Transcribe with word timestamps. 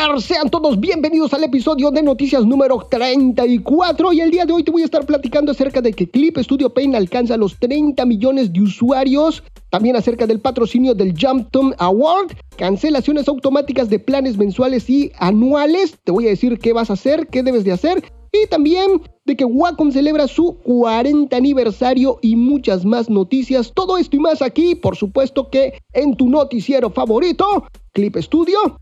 Sean 0.00 0.48
todos 0.48 0.80
bienvenidos 0.80 1.34
al 1.34 1.44
episodio 1.44 1.90
de 1.90 2.02
noticias 2.02 2.46
número 2.46 2.78
34 2.90 4.14
y 4.14 4.22
el 4.22 4.30
día 4.30 4.46
de 4.46 4.54
hoy 4.54 4.64
te 4.64 4.70
voy 4.70 4.80
a 4.80 4.86
estar 4.86 5.04
platicando 5.04 5.52
acerca 5.52 5.82
de 5.82 5.92
que 5.92 6.08
Clip 6.08 6.38
Studio 6.38 6.72
Paint 6.72 6.94
alcanza 6.94 7.36
los 7.36 7.58
30 7.58 8.06
millones 8.06 8.50
de 8.50 8.62
usuarios, 8.62 9.42
también 9.68 9.96
acerca 9.96 10.26
del 10.26 10.40
patrocinio 10.40 10.94
del 10.94 11.14
Jump 11.20 11.54
Award, 11.76 12.32
cancelaciones 12.56 13.28
automáticas 13.28 13.90
de 13.90 13.98
planes 13.98 14.38
mensuales 14.38 14.88
y 14.88 15.12
anuales, 15.18 15.98
te 16.02 16.12
voy 16.12 16.28
a 16.28 16.30
decir 16.30 16.58
qué 16.58 16.72
vas 16.72 16.88
a 16.88 16.94
hacer, 16.94 17.26
qué 17.26 17.42
debes 17.42 17.64
de 17.64 17.72
hacer. 17.72 18.02
Y 18.32 18.48
también 18.48 19.02
de 19.26 19.36
que 19.36 19.44
Wacom 19.44 19.92
celebra 19.92 20.28
su 20.28 20.56
40 20.62 21.36
aniversario 21.36 22.18
y 22.22 22.36
muchas 22.36 22.86
más 22.86 23.10
noticias. 23.10 23.72
Todo 23.74 23.98
esto 23.98 24.16
y 24.16 24.20
más 24.20 24.40
aquí, 24.40 24.76
por 24.76 24.96
supuesto 24.96 25.50
que 25.50 25.74
en 25.92 26.16
tu 26.16 26.30
noticiero 26.30 26.88
favorito, 26.88 27.64
Clip 27.92 28.16
Studio 28.16 28.78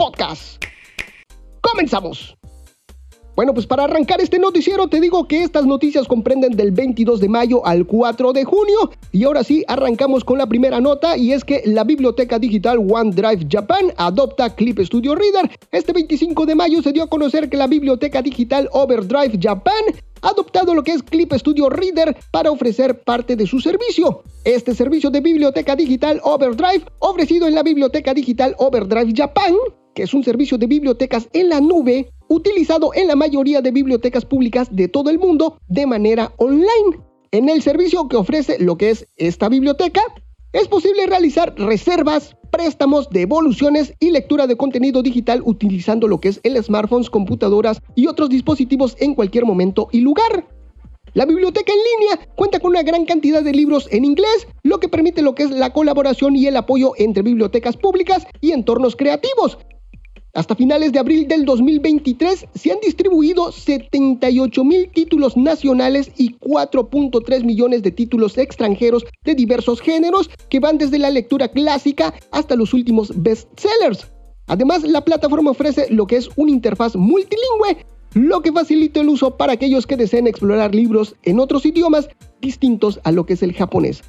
Podcast. 0.00 0.64
Comenzamos. 1.60 2.34
Bueno, 3.36 3.52
pues 3.52 3.66
para 3.66 3.84
arrancar 3.84 4.22
este 4.22 4.38
noticiero 4.38 4.88
te 4.88 4.98
digo 4.98 5.28
que 5.28 5.42
estas 5.42 5.66
noticias 5.66 6.08
comprenden 6.08 6.56
del 6.56 6.70
22 6.70 7.20
de 7.20 7.28
mayo 7.28 7.66
al 7.66 7.86
4 7.86 8.32
de 8.32 8.44
junio 8.44 8.92
y 9.12 9.24
ahora 9.24 9.44
sí 9.44 9.62
arrancamos 9.68 10.24
con 10.24 10.38
la 10.38 10.46
primera 10.46 10.80
nota 10.80 11.18
y 11.18 11.32
es 11.32 11.44
que 11.44 11.60
la 11.66 11.84
biblioteca 11.84 12.38
digital 12.38 12.78
OneDrive 12.78 13.46
Japan 13.50 13.92
adopta 13.98 14.54
Clip 14.54 14.78
Studio 14.80 15.14
Reader. 15.14 15.50
Este 15.70 15.92
25 15.92 16.46
de 16.46 16.54
mayo 16.54 16.80
se 16.80 16.92
dio 16.92 17.02
a 17.02 17.10
conocer 17.10 17.50
que 17.50 17.58
la 17.58 17.66
biblioteca 17.66 18.22
digital 18.22 18.70
Overdrive 18.72 19.38
Japan 19.38 19.84
ha 20.22 20.28
adoptado 20.28 20.74
lo 20.74 20.82
que 20.82 20.92
es 20.92 21.02
Clip 21.02 21.30
Studio 21.34 21.68
Reader 21.68 22.16
para 22.30 22.50
ofrecer 22.50 23.02
parte 23.02 23.36
de 23.36 23.46
su 23.46 23.60
servicio. 23.60 24.22
Este 24.44 24.74
servicio 24.74 25.10
de 25.10 25.20
biblioteca 25.20 25.76
digital 25.76 26.22
Overdrive, 26.24 26.86
ofrecido 27.00 27.46
en 27.46 27.54
la 27.54 27.62
biblioteca 27.62 28.14
digital 28.14 28.54
Overdrive 28.58 29.12
Japan, 29.14 29.54
que 29.94 30.02
es 30.02 30.14
un 30.14 30.24
servicio 30.24 30.58
de 30.58 30.66
bibliotecas 30.66 31.28
en 31.32 31.48
la 31.48 31.60
nube 31.60 32.10
utilizado 32.28 32.92
en 32.94 33.08
la 33.08 33.16
mayoría 33.16 33.60
de 33.60 33.70
bibliotecas 33.70 34.24
públicas 34.24 34.68
de 34.70 34.88
todo 34.88 35.10
el 35.10 35.18
mundo 35.18 35.58
de 35.68 35.86
manera 35.86 36.32
online. 36.36 37.00
En 37.32 37.48
el 37.48 37.62
servicio 37.62 38.08
que 38.08 38.16
ofrece 38.16 38.58
lo 38.58 38.76
que 38.76 38.90
es 38.90 39.06
esta 39.16 39.48
biblioteca, 39.48 40.02
es 40.52 40.66
posible 40.66 41.06
realizar 41.06 41.54
reservas, 41.56 42.36
préstamos, 42.50 43.08
devoluciones 43.10 43.94
y 44.00 44.10
lectura 44.10 44.48
de 44.48 44.56
contenido 44.56 45.02
digital 45.02 45.42
utilizando 45.44 46.08
lo 46.08 46.20
que 46.20 46.28
es 46.28 46.40
el 46.42 46.60
smartphones, 46.62 47.08
computadoras 47.08 47.80
y 47.94 48.08
otros 48.08 48.30
dispositivos 48.30 48.96
en 48.98 49.14
cualquier 49.14 49.44
momento 49.44 49.88
y 49.92 50.00
lugar. 50.00 50.48
La 51.14 51.24
biblioteca 51.24 51.72
en 51.72 51.78
línea 51.78 52.28
cuenta 52.36 52.60
con 52.60 52.70
una 52.70 52.82
gran 52.82 53.04
cantidad 53.04 53.42
de 53.42 53.52
libros 53.52 53.88
en 53.90 54.04
inglés, 54.04 54.46
lo 54.62 54.78
que 54.78 54.88
permite 54.88 55.22
lo 55.22 55.34
que 55.34 55.44
es 55.44 55.50
la 55.50 55.72
colaboración 55.72 56.36
y 56.36 56.46
el 56.46 56.56
apoyo 56.56 56.92
entre 56.96 57.22
bibliotecas 57.22 57.76
públicas 57.76 58.26
y 58.40 58.52
entornos 58.52 58.94
creativos, 58.94 59.58
hasta 60.40 60.56
finales 60.56 60.90
de 60.90 60.98
abril 60.98 61.28
del 61.28 61.44
2023 61.44 62.46
se 62.54 62.72
han 62.72 62.80
distribuido 62.80 63.52
78 63.52 64.64
mil 64.64 64.90
títulos 64.90 65.36
nacionales 65.36 66.10
y 66.16 66.34
4.3 66.38 67.44
millones 67.44 67.82
de 67.82 67.90
títulos 67.90 68.38
extranjeros 68.38 69.04
de 69.22 69.34
diversos 69.34 69.82
géneros 69.82 70.30
que 70.48 70.58
van 70.58 70.78
desde 70.78 70.98
la 70.98 71.10
lectura 71.10 71.48
clásica 71.48 72.14
hasta 72.32 72.56
los 72.56 72.72
últimos 72.72 73.12
bestsellers. 73.14 74.10
Además, 74.46 74.82
la 74.82 75.04
plataforma 75.04 75.50
ofrece 75.50 75.88
lo 75.90 76.06
que 76.06 76.16
es 76.16 76.30
una 76.36 76.52
interfaz 76.52 76.96
multilingüe, 76.96 77.84
lo 78.14 78.40
que 78.40 78.50
facilita 78.50 79.00
el 79.00 79.10
uso 79.10 79.36
para 79.36 79.52
aquellos 79.52 79.86
que 79.86 79.98
deseen 79.98 80.26
explorar 80.26 80.74
libros 80.74 81.16
en 81.22 81.38
otros 81.38 81.66
idiomas 81.66 82.08
distintos 82.40 82.98
a 83.04 83.12
lo 83.12 83.26
que 83.26 83.34
es 83.34 83.42
el 83.42 83.52
japonés. 83.52 84.02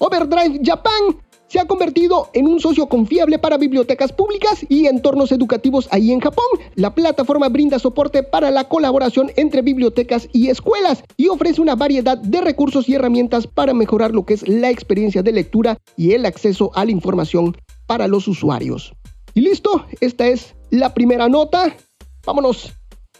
Overdrive 0.00 0.60
Japan 0.62 1.16
se 1.48 1.58
ha 1.58 1.66
convertido 1.66 2.30
en 2.34 2.46
un 2.46 2.60
socio 2.60 2.86
confiable 2.88 3.38
para 3.38 3.56
bibliotecas 3.56 4.12
públicas 4.12 4.64
y 4.68 4.86
entornos 4.86 5.32
educativos 5.32 5.88
ahí 5.90 6.12
en 6.12 6.20
Japón. 6.20 6.44
La 6.74 6.94
plataforma 6.94 7.48
brinda 7.48 7.78
soporte 7.78 8.22
para 8.22 8.50
la 8.50 8.68
colaboración 8.68 9.32
entre 9.36 9.62
bibliotecas 9.62 10.28
y 10.32 10.48
escuelas 10.48 11.02
y 11.16 11.28
ofrece 11.28 11.60
una 11.60 11.74
variedad 11.74 12.18
de 12.18 12.40
recursos 12.40 12.88
y 12.88 12.94
herramientas 12.94 13.46
para 13.46 13.74
mejorar 13.74 14.12
lo 14.12 14.24
que 14.24 14.34
es 14.34 14.46
la 14.46 14.70
experiencia 14.70 15.22
de 15.22 15.32
lectura 15.32 15.78
y 15.96 16.12
el 16.12 16.26
acceso 16.26 16.70
a 16.74 16.84
la 16.84 16.90
información 16.90 17.56
para 17.86 18.06
los 18.06 18.28
usuarios. 18.28 18.92
Y 19.34 19.40
listo, 19.40 19.86
esta 20.00 20.26
es 20.26 20.54
la 20.70 20.94
primera 20.94 21.28
nota. 21.28 21.74
Vámonos 22.26 22.72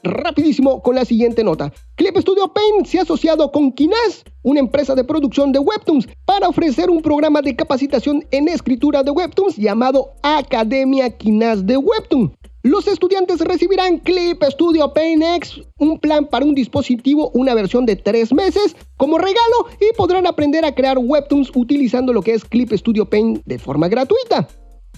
rapidísimo 0.03 0.83
con 0.83 0.95
la 0.95 1.05
siguiente 1.05 1.45
nota. 1.45 1.73
Clip 1.97 2.17
Studio 2.19 2.53
Paint 2.53 2.87
se 2.87 2.99
ha 2.99 3.03
asociado 3.03 3.51
con 3.53 3.73
Kinas, 3.73 4.25
una 4.43 4.61
empresa 4.61 4.95
de 4.95 5.05
producción 5.05 5.53
de 5.53 5.59
webtoons, 5.59 6.09
para 6.25 6.49
ofrecer 6.49 6.91
un 6.91 7.03
programa 7.03 7.43
de 7.43 7.57
capacitación 7.57 8.25
en 8.31 8.49
escritura 8.49 9.03
de 9.03 9.11
webtoons 9.11 9.57
llamado 9.57 10.13
Academia 10.23 11.17
Kinas 11.17 11.67
de 11.67 11.77
Webtoon. 11.77 12.33
Los 12.65 12.89
estudiantes 12.89 13.41
recibirán 13.41 13.99
Clip 13.99 14.43
Studio 14.43 14.93
Paint 14.93 15.23
X, 15.37 15.61
un 15.79 15.99
plan 15.99 16.27
para 16.27 16.45
un 16.45 16.55
dispositivo, 16.55 17.31
una 17.33 17.55
versión 17.55 17.87
de 17.87 17.95
tres 17.95 18.33
meses, 18.33 18.75
como 18.97 19.17
regalo 19.17 19.69
y 19.81 19.97
podrán 19.97 20.27
aprender 20.27 20.65
a 20.65 20.75
crear 20.75 20.99
webtoons 20.99 21.51
utilizando 21.55 22.13
lo 22.13 22.21
que 22.21 22.35
es 22.35 22.45
Clip 22.45 22.73
Studio 22.73 23.09
Paint 23.09 23.43
de 23.45 23.59
forma 23.59 23.87
gratuita. 23.89 24.49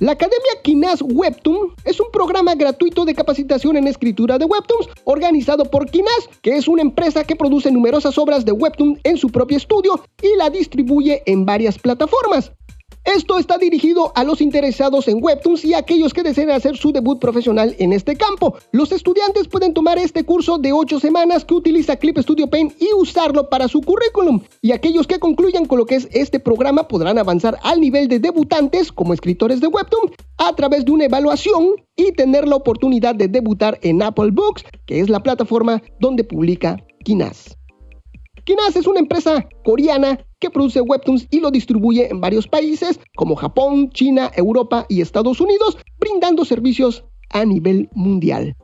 La 0.01 0.13
Academia 0.13 0.63
Kinas 0.63 1.03
Webtoon 1.03 1.75
es 1.85 2.01
un 2.01 2.11
programa 2.11 2.55
gratuito 2.55 3.05
de 3.05 3.15
capacitación 3.15 3.77
en 3.77 3.87
escritura 3.87 4.39
de 4.39 4.47
webtoons 4.47 4.89
organizado 5.05 5.67
por 5.67 5.91
Kinas, 5.91 6.31
que 6.41 6.57
es 6.57 6.69
una 6.69 6.81
empresa 6.81 7.25
que 7.25 7.37
produce 7.37 7.71
numerosas 7.71 8.17
obras 8.17 8.47
de 8.47 8.53
webtoon 8.53 8.99
en 9.05 9.19
su 9.19 9.29
propio 9.29 9.59
estudio 9.59 10.03
y 10.23 10.39
la 10.39 10.49
distribuye 10.49 11.23
en 11.27 11.45
varias 11.45 11.79
plataformas. 11.79 12.51
Esto 13.17 13.39
está 13.39 13.59
dirigido 13.59 14.13
a 14.15 14.23
los 14.23 14.41
interesados 14.41 15.09
en 15.09 15.19
webtoons 15.21 15.65
y 15.65 15.75
a 15.75 15.79
aquellos 15.79 16.15
que 16.15 16.23
deseen 16.23 16.51
hacer 16.51 16.77
su 16.77 16.93
debut 16.93 17.19
profesional 17.19 17.75
en 17.81 17.93
este 17.93 18.15
campo. 18.15 18.55
Los 18.71 18.93
estudiantes 18.93 19.49
pueden 19.49 19.75
tomar 19.75 19.99
este 19.99 20.23
curso 20.23 20.59
de 20.59 20.73
8 20.73 21.01
semanas 21.01 21.45
que 21.45 21.55
utiliza 21.55 21.97
Clip 21.97 22.17
Studio 22.19 22.47
Paint 22.49 22.81
y 22.81 22.95
usarlo 22.95 23.49
para 23.49 23.67
su 23.67 23.81
currículum. 23.81 24.43
Y 24.63 24.71
aquellos 24.71 25.09
que 25.09 25.19
concluyan 25.19 25.67
con 25.67 25.79
lo 25.79 25.87
que 25.87 25.97
es 25.97 26.09
este 26.13 26.39
programa 26.39 26.87
podrán 26.87 27.19
avanzar 27.19 27.59
al 27.65 27.81
nivel 27.81 28.07
de 28.07 28.21
debutantes 28.21 28.93
como 28.93 29.13
escritores 29.13 29.61
de 29.61 29.67
webtoon 29.67 30.13
a 30.39 30.55
través 30.55 30.85
de 30.85 30.93
una 30.93 31.07
evaluación 31.07 31.75
y 31.97 32.13
tener 32.13 32.47
la 32.47 32.55
oportunidad 32.55 33.17
de 33.17 33.27
debutar 33.27 33.81
en 33.83 34.05
Apple 34.05 34.31
Books, 34.31 34.63
que 34.87 35.01
es 35.01 35.11
la 35.11 35.21
plataforma 35.21 35.83
donde 35.99 36.23
publica 36.23 36.77
Kinas. 37.03 37.60
Kinas 38.51 38.75
es 38.75 38.89
una 38.89 38.99
empresa 38.99 39.49
coreana 39.65 40.19
que 40.41 40.51
produce 40.51 40.81
webtoons 40.81 41.29
y 41.31 41.39
lo 41.39 41.53
distribuye 41.53 42.11
en 42.11 42.21
varios 42.21 42.49
países 42.49 42.99
como 43.15 43.37
Japón, 43.37 43.91
China, 43.91 44.29
Europa 44.35 44.87
y 44.89 45.03
Estados 45.03 45.41
Unidos, 45.41 45.79
brindando 46.01 46.45
servicios 46.45 47.05
a 47.29 47.45
nivel 47.45 47.89
mundial. 47.95 48.57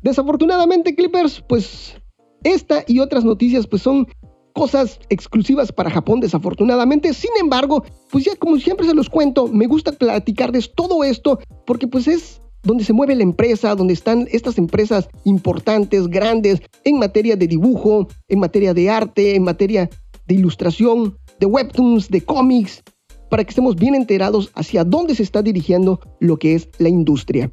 Desafortunadamente, 0.00 0.94
Clippers, 0.94 1.44
pues 1.46 2.00
esta 2.44 2.82
y 2.86 3.00
otras 3.00 3.26
noticias 3.26 3.66
pues 3.66 3.82
son 3.82 4.06
cosas 4.54 5.00
exclusivas 5.10 5.70
para 5.70 5.90
Japón, 5.90 6.20
desafortunadamente. 6.20 7.12
Sin 7.12 7.32
embargo, 7.38 7.84
pues 8.10 8.24
ya 8.24 8.36
como 8.36 8.56
siempre 8.56 8.86
se 8.86 8.94
los 8.94 9.10
cuento, 9.10 9.48
me 9.48 9.66
gusta 9.66 9.92
platicarles 9.92 10.72
todo 10.74 11.04
esto 11.04 11.40
porque 11.66 11.86
pues 11.86 12.08
es 12.08 12.40
donde 12.66 12.84
se 12.84 12.92
mueve 12.92 13.14
la 13.14 13.22
empresa, 13.22 13.74
donde 13.74 13.94
están 13.94 14.26
estas 14.32 14.58
empresas 14.58 15.08
importantes, 15.24 16.08
grandes, 16.08 16.60
en 16.84 16.98
materia 16.98 17.36
de 17.36 17.46
dibujo, 17.46 18.08
en 18.28 18.40
materia 18.40 18.74
de 18.74 18.90
arte, 18.90 19.36
en 19.36 19.44
materia 19.44 19.88
de 20.26 20.34
ilustración, 20.34 21.16
de 21.38 21.46
webtoons, 21.46 22.08
de 22.10 22.20
cómics, 22.22 22.82
para 23.30 23.44
que 23.44 23.50
estemos 23.50 23.76
bien 23.76 23.94
enterados 23.94 24.50
hacia 24.54 24.82
dónde 24.82 25.14
se 25.14 25.22
está 25.22 25.42
dirigiendo 25.42 26.00
lo 26.18 26.38
que 26.38 26.54
es 26.54 26.68
la 26.78 26.88
industria. 26.88 27.52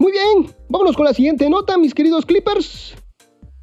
Muy 0.00 0.12
bien, 0.12 0.52
vámonos 0.68 0.96
con 0.96 1.06
la 1.06 1.14
siguiente 1.14 1.48
nota, 1.48 1.78
mis 1.78 1.94
queridos 1.94 2.26
Clippers. 2.26 2.96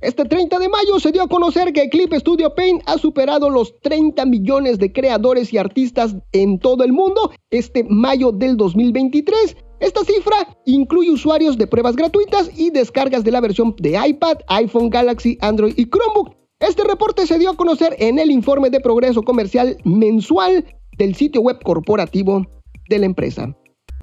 Este 0.01 0.23
30 0.23 0.59
de 0.59 0.69
mayo 0.69 1.00
se 1.00 1.11
dio 1.11 1.23
a 1.23 1.28
conocer 1.28 1.73
que 1.73 1.89
Clip 1.89 2.13
Studio 2.13 2.53
Paint 2.53 2.84
ha 2.85 2.97
superado 2.97 3.50
los 3.50 3.79
30 3.79 4.25
millones 4.25 4.78
de 4.78 4.94
creadores 4.94 5.51
y 5.51 5.57
artistas 5.57 6.16
en 6.31 6.59
todo 6.59 6.84
el 6.84 6.94
mundo 6.94 7.31
este 7.50 7.84
mayo 7.85 8.31
del 8.31 8.55
2023 8.55 9.57
esta 9.80 10.03
cifra 10.06 10.58
incluye 10.66 11.11
usuarios 11.11 11.58
de 11.58 11.67
pruebas 11.67 11.96
gratuitas 11.96 12.49
y 12.58 12.70
descargas 12.70 13.23
de 13.23 13.32
la 13.32 13.41
versión 13.41 13.76
de 13.78 13.99
iPad, 14.08 14.38
iPhone, 14.47 14.90
Galaxy, 14.90 15.38
Android 15.41 15.73
y 15.76 15.85
Chromebook. 15.90 16.35
Este 16.59 16.84
reporte 16.84 17.28
se 17.28 17.38
dio 17.38 17.52
a 17.52 17.58
conocer 17.58 17.96
en 17.99 18.17
el 18.17 18.32
informe 18.32 18.70
de 18.70 18.79
progreso 18.79 19.22
comercial 19.23 19.78
mensual 19.84 20.66
del 20.97 21.16
sitio 21.16 21.41
web 21.41 21.61
corporativo 21.61 22.46
de 22.88 22.99
la 22.99 23.05
empresa. 23.05 23.53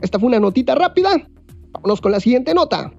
Esta 0.02 0.18
fue 0.18 0.28
una 0.28 0.40
notita 0.40 0.74
rápida. 0.74 1.26
Vámonos 1.72 2.00
con 2.00 2.12
la 2.12 2.20
siguiente 2.20 2.52
nota. 2.52 2.92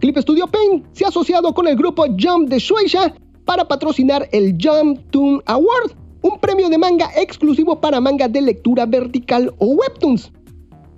Clip 0.00 0.18
Studio 0.18 0.48
Paint 0.48 0.86
se 0.92 1.04
ha 1.04 1.08
asociado 1.08 1.54
con 1.54 1.68
el 1.68 1.76
grupo 1.76 2.06
Jump 2.18 2.48
de 2.48 2.58
Shueisha 2.58 3.14
para 3.44 3.68
patrocinar 3.68 4.28
el 4.32 4.56
Jump 4.60 4.98
Toon 5.10 5.42
Award, 5.46 5.92
un 6.22 6.40
premio 6.40 6.68
de 6.68 6.78
manga 6.78 7.10
exclusivo 7.16 7.80
para 7.80 8.00
manga 8.00 8.26
de 8.26 8.40
lectura 8.40 8.86
vertical 8.86 9.54
o 9.58 9.66
webtoons. 9.66 10.32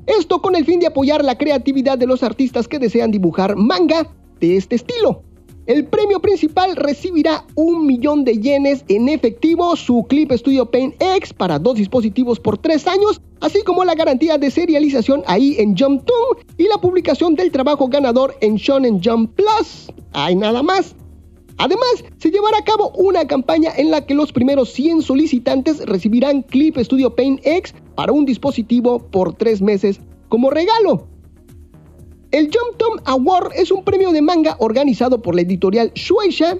Esto 0.06 0.42
con 0.42 0.56
el 0.56 0.64
fin 0.64 0.80
de 0.80 0.88
apoyar 0.88 1.24
la 1.24 1.38
creatividad 1.38 1.96
de 1.96 2.06
los 2.06 2.22
artistas 2.22 2.66
que 2.66 2.78
desean 2.78 3.10
dibujar 3.10 3.56
manga 3.56 4.08
de 4.40 4.56
este 4.56 4.74
estilo. 4.74 5.22
El 5.66 5.86
premio 5.86 6.20
principal 6.20 6.74
recibirá 6.74 7.44
un 7.54 7.86
millón 7.86 8.24
de 8.24 8.36
yenes 8.36 8.84
en 8.88 9.08
efectivo, 9.08 9.76
su 9.76 10.04
Clip 10.08 10.32
Studio 10.32 10.68
Paint 10.68 11.00
X 11.00 11.32
para 11.32 11.60
dos 11.60 11.76
dispositivos 11.76 12.40
por 12.40 12.58
tres 12.58 12.88
años, 12.88 13.20
así 13.40 13.62
como 13.62 13.84
la 13.84 13.94
garantía 13.94 14.38
de 14.38 14.50
serialización 14.50 15.22
ahí 15.26 15.54
en 15.60 15.78
Jump 15.78 16.04
Toon 16.04 16.44
y 16.58 16.64
la 16.64 16.78
publicación 16.78 17.36
del 17.36 17.52
trabajo 17.52 17.86
ganador 17.86 18.34
en 18.40 18.56
Shonen 18.56 19.00
Jump 19.00 19.36
Plus. 19.36 19.92
Hay 20.12 20.34
nada 20.34 20.64
más. 20.64 20.96
Además, 21.58 22.04
se 22.18 22.32
llevará 22.32 22.58
a 22.58 22.64
cabo 22.64 22.90
una 22.96 23.24
campaña 23.28 23.70
en 23.76 23.92
la 23.92 24.04
que 24.04 24.14
los 24.14 24.32
primeros 24.32 24.72
100 24.72 25.02
solicitantes 25.02 25.78
recibirán 25.86 26.42
Clip 26.42 26.76
Studio 26.78 27.14
Paint 27.14 27.40
X 27.44 27.72
para 27.94 28.12
un 28.12 28.24
dispositivo 28.24 28.98
por 28.98 29.34
tres 29.34 29.60
meses 29.60 30.00
como 30.28 30.50
regalo. 30.50 31.06
El 32.30 32.46
Jump 32.46 32.78
Tom 32.78 32.98
Award 33.04 33.52
es 33.54 33.70
un 33.70 33.84
premio 33.84 34.10
de 34.10 34.22
manga 34.22 34.56
organizado 34.58 35.20
por 35.20 35.34
la 35.34 35.42
editorial 35.42 35.92
Shueisha, 35.94 36.56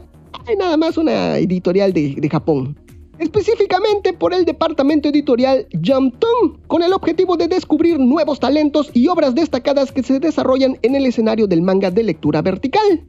nada 0.58 0.76
más 0.76 0.99
una 0.99 1.38
editorial 1.38 1.94
de, 1.94 2.14
de 2.17 2.29
Japón, 2.29 2.76
específicamente 3.19 4.12
por 4.12 4.34
el 4.34 4.44
departamento 4.44 5.08
editorial 5.08 5.67
Jump 5.73 6.17
Tom, 6.19 6.58
con 6.67 6.82
el 6.82 6.93
objetivo 6.93 7.37
de 7.37 7.49
descubrir 7.49 7.99
nuevos 7.99 8.38
talentos 8.38 8.90
y 8.93 9.08
obras 9.08 9.34
destacadas 9.34 9.93
que 9.93 10.02
se 10.02 10.20
desarrollan 10.20 10.79
en 10.82 10.94
el 10.94 11.06
escenario 11.06 11.46
del 11.46 11.62
manga 11.62 11.90
de 11.90 12.02
lectura 12.02 12.43
vertical. 12.43 13.06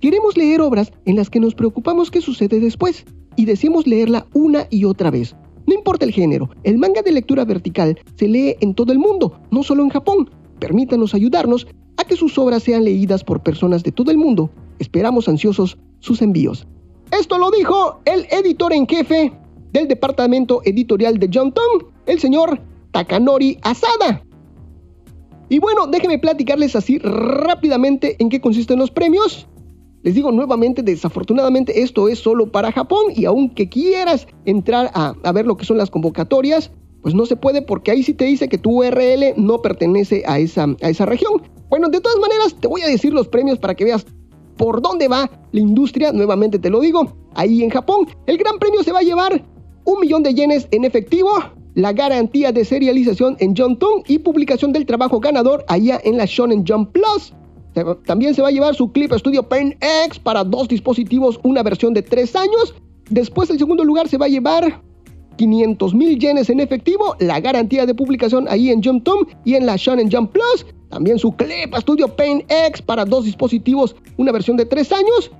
Queremos 0.00 0.36
leer 0.36 0.60
obras 0.60 0.92
en 1.04 1.16
las 1.16 1.28
que 1.28 1.40
nos 1.40 1.54
preocupamos 1.54 2.10
qué 2.10 2.20
sucede 2.20 2.60
después 2.60 3.04
y 3.36 3.46
decimos 3.46 3.86
leerla 3.86 4.26
una 4.32 4.66
y 4.70 4.84
otra 4.84 5.10
vez. 5.10 5.34
No 5.66 5.74
importa 5.74 6.04
el 6.04 6.12
género, 6.12 6.50
el 6.64 6.78
manga 6.78 7.02
de 7.02 7.12
lectura 7.12 7.44
vertical 7.44 7.98
se 8.16 8.28
lee 8.28 8.56
en 8.60 8.74
todo 8.74 8.92
el 8.92 8.98
mundo, 8.98 9.40
no 9.50 9.62
solo 9.62 9.82
en 9.82 9.90
Japón. 9.90 10.30
Permítanos 10.58 11.14
ayudarnos 11.14 11.66
a 11.96 12.04
que 12.04 12.16
sus 12.16 12.36
obras 12.38 12.62
sean 12.62 12.84
leídas 12.84 13.24
por 13.24 13.42
personas 13.42 13.82
de 13.82 13.92
todo 13.92 14.10
el 14.10 14.18
mundo. 14.18 14.50
Esperamos 14.78 15.28
ansiosos 15.28 15.78
sus 16.00 16.22
envíos. 16.22 16.66
Esto 17.10 17.38
lo 17.38 17.50
dijo 17.50 18.00
el 18.04 18.26
editor 18.30 18.72
en 18.72 18.86
jefe 18.86 19.32
del 19.72 19.88
departamento 19.88 20.62
editorial 20.64 21.18
de 21.18 21.30
John 21.32 21.52
Tom, 21.52 21.90
el 22.06 22.18
señor 22.20 22.60
Takanori 22.92 23.58
Asada. 23.62 24.24
Y 25.48 25.58
bueno, 25.58 25.86
déjenme 25.86 26.18
platicarles 26.18 26.76
así 26.76 26.98
rápidamente 26.98 28.16
en 28.20 28.28
qué 28.28 28.40
consisten 28.40 28.78
los 28.78 28.90
premios. 28.90 29.48
Les 30.02 30.14
digo 30.14 30.32
nuevamente, 30.32 30.82
desafortunadamente 30.82 31.82
esto 31.82 32.08
es 32.08 32.18
solo 32.18 32.50
para 32.50 32.72
Japón 32.72 33.12
y 33.14 33.26
aunque 33.26 33.68
quieras 33.68 34.26
entrar 34.46 34.90
a, 34.94 35.32
ver 35.32 35.46
lo 35.46 35.58
que 35.58 35.66
son 35.66 35.76
las 35.76 35.90
convocatorias, 35.90 36.70
pues 37.02 37.14
no 37.14 37.26
se 37.26 37.36
puede 37.36 37.60
porque 37.60 37.90
ahí 37.90 38.02
sí 38.02 38.14
te 38.14 38.24
dice 38.24 38.48
que 38.48 38.56
tu 38.56 38.82
URL 38.82 39.34
no 39.36 39.60
pertenece 39.60 40.22
a 40.26 40.38
esa, 40.38 40.66
a 40.80 40.88
esa 40.88 41.04
región. 41.04 41.42
Bueno, 41.68 41.88
de 41.88 42.00
todas 42.00 42.18
maneras, 42.18 42.56
te 42.58 42.66
voy 42.66 42.80
a 42.80 42.86
decir 42.86 43.12
los 43.12 43.28
premios 43.28 43.58
para 43.58 43.74
que 43.74 43.84
veas 43.84 44.06
por 44.56 44.80
dónde 44.80 45.06
va 45.06 45.30
la 45.52 45.60
industria. 45.60 46.12
Nuevamente 46.12 46.58
te 46.58 46.70
lo 46.70 46.80
digo, 46.80 47.16
ahí 47.34 47.62
en 47.62 47.70
Japón, 47.70 48.06
el 48.26 48.38
gran 48.38 48.58
premio 48.58 48.82
se 48.82 48.92
va 48.92 49.00
a 49.00 49.02
llevar 49.02 49.44
un 49.84 50.00
millón 50.00 50.22
de 50.22 50.34
yenes 50.34 50.66
en 50.70 50.84
efectivo, 50.84 51.30
la 51.74 51.92
garantía 51.92 52.52
de 52.52 52.64
serialización 52.64 53.36
en 53.40 53.54
John 53.56 53.78
Tong 53.78 54.02
y 54.06 54.18
publicación 54.18 54.72
del 54.72 54.86
trabajo 54.86 55.20
ganador 55.20 55.64
allá 55.68 56.00
en 56.04 56.16
la 56.16 56.24
Shonen 56.24 56.64
Jump 56.66 56.92
Plus. 56.92 57.34
También 58.04 58.34
se 58.34 58.42
va 58.42 58.48
a 58.48 58.52
llevar 58.52 58.74
su 58.74 58.90
Clip 58.92 59.12
Studio 59.12 59.48
Paint 59.48 59.74
X 60.06 60.18
para 60.18 60.44
dos 60.44 60.68
dispositivos, 60.68 61.38
una 61.42 61.62
versión 61.62 61.94
de 61.94 62.02
tres 62.02 62.34
años. 62.34 62.74
Después, 63.08 63.50
el 63.50 63.58
segundo 63.58 63.84
lugar 63.84 64.08
se 64.08 64.18
va 64.18 64.26
a 64.26 64.28
llevar 64.28 64.82
500 65.36 65.94
mil 65.94 66.18
yenes 66.18 66.50
en 66.50 66.60
efectivo, 66.60 67.16
la 67.18 67.40
garantía 67.40 67.86
de 67.86 67.94
publicación 67.94 68.46
ahí 68.48 68.70
en 68.70 68.82
Jump 68.82 69.04
Tom 69.04 69.24
y 69.44 69.54
en 69.54 69.66
la 69.66 69.76
Shonen 69.76 70.10
Jump 70.10 70.32
Plus. 70.32 70.66
También 70.90 71.18
su 71.18 71.32
Clip 71.32 71.74
Studio 71.76 72.08
Paint 72.14 72.44
X 72.50 72.82
para 72.82 73.04
dos 73.04 73.24
dispositivos, 73.24 73.96
una 74.16 74.32
versión 74.32 74.56
de 74.56 74.66
3 74.66 74.92
años. 74.92 75.30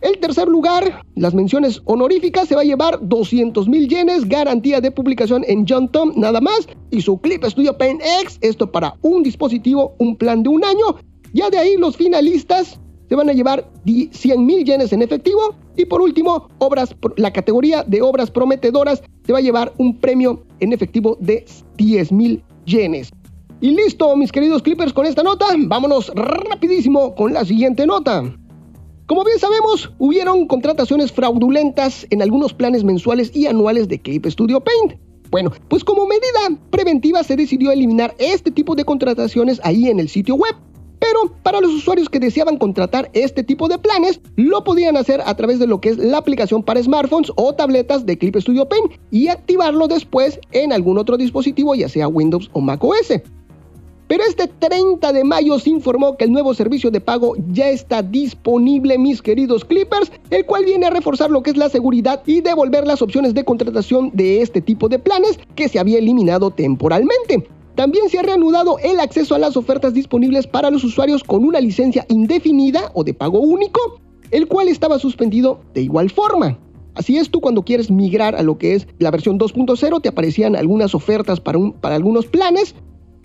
El 0.00 0.18
tercer 0.18 0.46
lugar, 0.46 1.02
las 1.16 1.34
menciones 1.34 1.82
honoríficas, 1.86 2.46
se 2.46 2.54
va 2.54 2.60
a 2.60 2.64
llevar 2.64 3.00
200 3.02 3.68
mil 3.68 3.88
yenes, 3.88 4.28
garantía 4.28 4.80
de 4.80 4.92
publicación 4.92 5.44
en 5.48 5.66
John 5.68 5.88
Tom 5.90 6.12
nada 6.14 6.40
más. 6.40 6.68
Y 6.90 7.00
su 7.00 7.18
Clip 7.18 7.42
Studio 7.44 7.76
Paint 7.76 8.00
X, 8.22 8.38
esto 8.40 8.70
para 8.70 8.94
un 9.02 9.24
dispositivo, 9.24 9.96
un 9.98 10.14
plan 10.14 10.44
de 10.44 10.50
un 10.50 10.64
año. 10.64 10.94
Ya 11.32 11.50
de 11.50 11.58
ahí 11.58 11.76
los 11.76 11.96
finalistas 11.96 12.78
se 13.08 13.14
van 13.14 13.28
a 13.30 13.32
llevar 13.32 13.70
100 13.84 14.44
mil 14.44 14.64
yenes 14.64 14.92
en 14.92 15.02
efectivo. 15.02 15.54
Y 15.76 15.86
por 15.86 16.00
último, 16.00 16.48
la 17.16 17.32
categoría 17.32 17.82
de 17.84 18.02
obras 18.02 18.30
prometedoras 18.30 19.02
se 19.24 19.32
va 19.32 19.38
a 19.38 19.42
llevar 19.42 19.72
un 19.78 19.98
premio 19.98 20.44
en 20.60 20.72
efectivo 20.72 21.16
de 21.20 21.44
10 21.76 22.12
mil 22.12 22.42
yenes. 22.66 23.10
Y 23.60 23.70
listo, 23.70 24.14
mis 24.16 24.30
queridos 24.30 24.62
clippers, 24.62 24.92
con 24.92 25.06
esta 25.06 25.22
nota, 25.22 25.46
vámonos 25.56 26.12
rapidísimo 26.14 27.14
con 27.14 27.32
la 27.32 27.44
siguiente 27.44 27.86
nota. 27.86 28.22
Como 29.06 29.24
bien 29.24 29.38
sabemos, 29.38 29.90
hubieron 29.98 30.46
contrataciones 30.46 31.10
fraudulentas 31.10 32.06
en 32.10 32.22
algunos 32.22 32.52
planes 32.52 32.84
mensuales 32.84 33.34
y 33.34 33.46
anuales 33.46 33.88
de 33.88 34.00
Clip 34.00 34.26
Studio 34.26 34.60
Paint. 34.60 35.00
Bueno, 35.30 35.50
pues 35.68 35.82
como 35.82 36.06
medida 36.06 36.60
preventiva 36.70 37.22
se 37.22 37.36
decidió 37.36 37.72
eliminar 37.72 38.14
este 38.18 38.50
tipo 38.50 38.74
de 38.74 38.84
contrataciones 38.84 39.60
ahí 39.64 39.88
en 39.88 39.98
el 39.98 40.08
sitio 40.08 40.34
web. 40.34 40.54
Pero 40.98 41.32
para 41.42 41.60
los 41.60 41.72
usuarios 41.72 42.08
que 42.08 42.20
deseaban 42.20 42.58
contratar 42.58 43.10
este 43.12 43.42
tipo 43.42 43.68
de 43.68 43.78
planes, 43.78 44.20
lo 44.36 44.64
podían 44.64 44.96
hacer 44.96 45.20
a 45.24 45.34
través 45.34 45.58
de 45.58 45.66
lo 45.66 45.80
que 45.80 45.90
es 45.90 45.98
la 45.98 46.18
aplicación 46.18 46.62
para 46.62 46.82
smartphones 46.82 47.32
o 47.36 47.54
tabletas 47.54 48.06
de 48.06 48.18
Clip 48.18 48.36
Studio 48.36 48.68
Paint 48.68 48.92
y 49.10 49.28
activarlo 49.28 49.88
después 49.88 50.40
en 50.52 50.72
algún 50.72 50.98
otro 50.98 51.16
dispositivo, 51.16 51.74
ya 51.74 51.88
sea 51.88 52.08
Windows 52.08 52.50
o 52.52 52.60
Mac 52.60 52.82
OS. 52.82 53.20
Pero 54.08 54.24
este 54.24 54.46
30 54.46 55.12
de 55.12 55.22
mayo 55.22 55.58
se 55.58 55.68
informó 55.68 56.16
que 56.16 56.24
el 56.24 56.32
nuevo 56.32 56.54
servicio 56.54 56.90
de 56.90 57.00
pago 57.00 57.34
ya 57.52 57.68
está 57.68 58.02
disponible, 58.02 58.96
mis 58.96 59.20
queridos 59.20 59.66
Clippers, 59.66 60.10
el 60.30 60.46
cual 60.46 60.64
viene 60.64 60.86
a 60.86 60.90
reforzar 60.90 61.30
lo 61.30 61.42
que 61.42 61.50
es 61.50 61.58
la 61.58 61.68
seguridad 61.68 62.22
y 62.24 62.40
devolver 62.40 62.86
las 62.86 63.02
opciones 63.02 63.34
de 63.34 63.44
contratación 63.44 64.10
de 64.14 64.40
este 64.40 64.62
tipo 64.62 64.88
de 64.88 64.98
planes 64.98 65.38
que 65.54 65.68
se 65.68 65.78
había 65.78 65.98
eliminado 65.98 66.50
temporalmente. 66.50 67.46
También 67.78 68.08
se 68.08 68.18
ha 68.18 68.22
reanudado 68.22 68.80
el 68.80 68.98
acceso 68.98 69.36
a 69.36 69.38
las 69.38 69.56
ofertas 69.56 69.94
disponibles 69.94 70.48
para 70.48 70.68
los 70.68 70.82
usuarios 70.82 71.22
con 71.22 71.44
una 71.44 71.60
licencia 71.60 72.04
indefinida 72.08 72.90
o 72.92 73.04
de 73.04 73.14
pago 73.14 73.38
único, 73.38 74.00
el 74.32 74.48
cual 74.48 74.66
estaba 74.66 74.98
suspendido 74.98 75.60
de 75.74 75.82
igual 75.82 76.10
forma. 76.10 76.58
Así 76.94 77.18
es, 77.18 77.30
tú 77.30 77.40
cuando 77.40 77.64
quieres 77.64 77.88
migrar 77.88 78.34
a 78.34 78.42
lo 78.42 78.58
que 78.58 78.74
es 78.74 78.88
la 78.98 79.12
versión 79.12 79.38
2.0 79.38 80.02
te 80.02 80.08
aparecían 80.08 80.56
algunas 80.56 80.92
ofertas 80.92 81.38
para, 81.38 81.60
para 81.80 81.94
algunos 81.94 82.26
planes, 82.26 82.74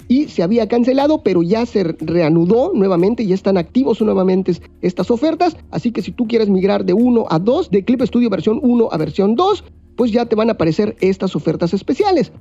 y 0.08 0.28
se 0.28 0.44
había 0.44 0.68
cancelado, 0.68 1.24
pero 1.24 1.42
ya 1.42 1.66
se 1.66 1.84
reanudó 1.84 2.74
nuevamente, 2.76 3.26
ya 3.26 3.34
están 3.34 3.58
activos 3.58 4.02
nuevamente 4.02 4.56
estas 4.82 5.10
ofertas, 5.10 5.58
así 5.72 5.92
que 5.92 6.04
si 6.04 6.12
tú 6.12 6.28
quieres 6.28 6.50
migrar 6.50 6.86
de 6.86 6.94
1 6.94 7.26
a 7.28 7.40
2, 7.40 7.72
de 7.72 7.84
Clip 7.84 8.04
Studio 8.04 8.30
versión 8.30 8.60
1 8.62 8.90
a 8.92 8.98
versión 8.98 9.34
2, 9.34 9.64
pues 9.96 10.12
ya 10.12 10.28
te 10.28 10.36
van 10.36 10.50
a 10.50 10.54
aparecer 10.54 10.96
estas 11.02 11.36
ofertas 11.36 11.74
especiales. 11.74 12.32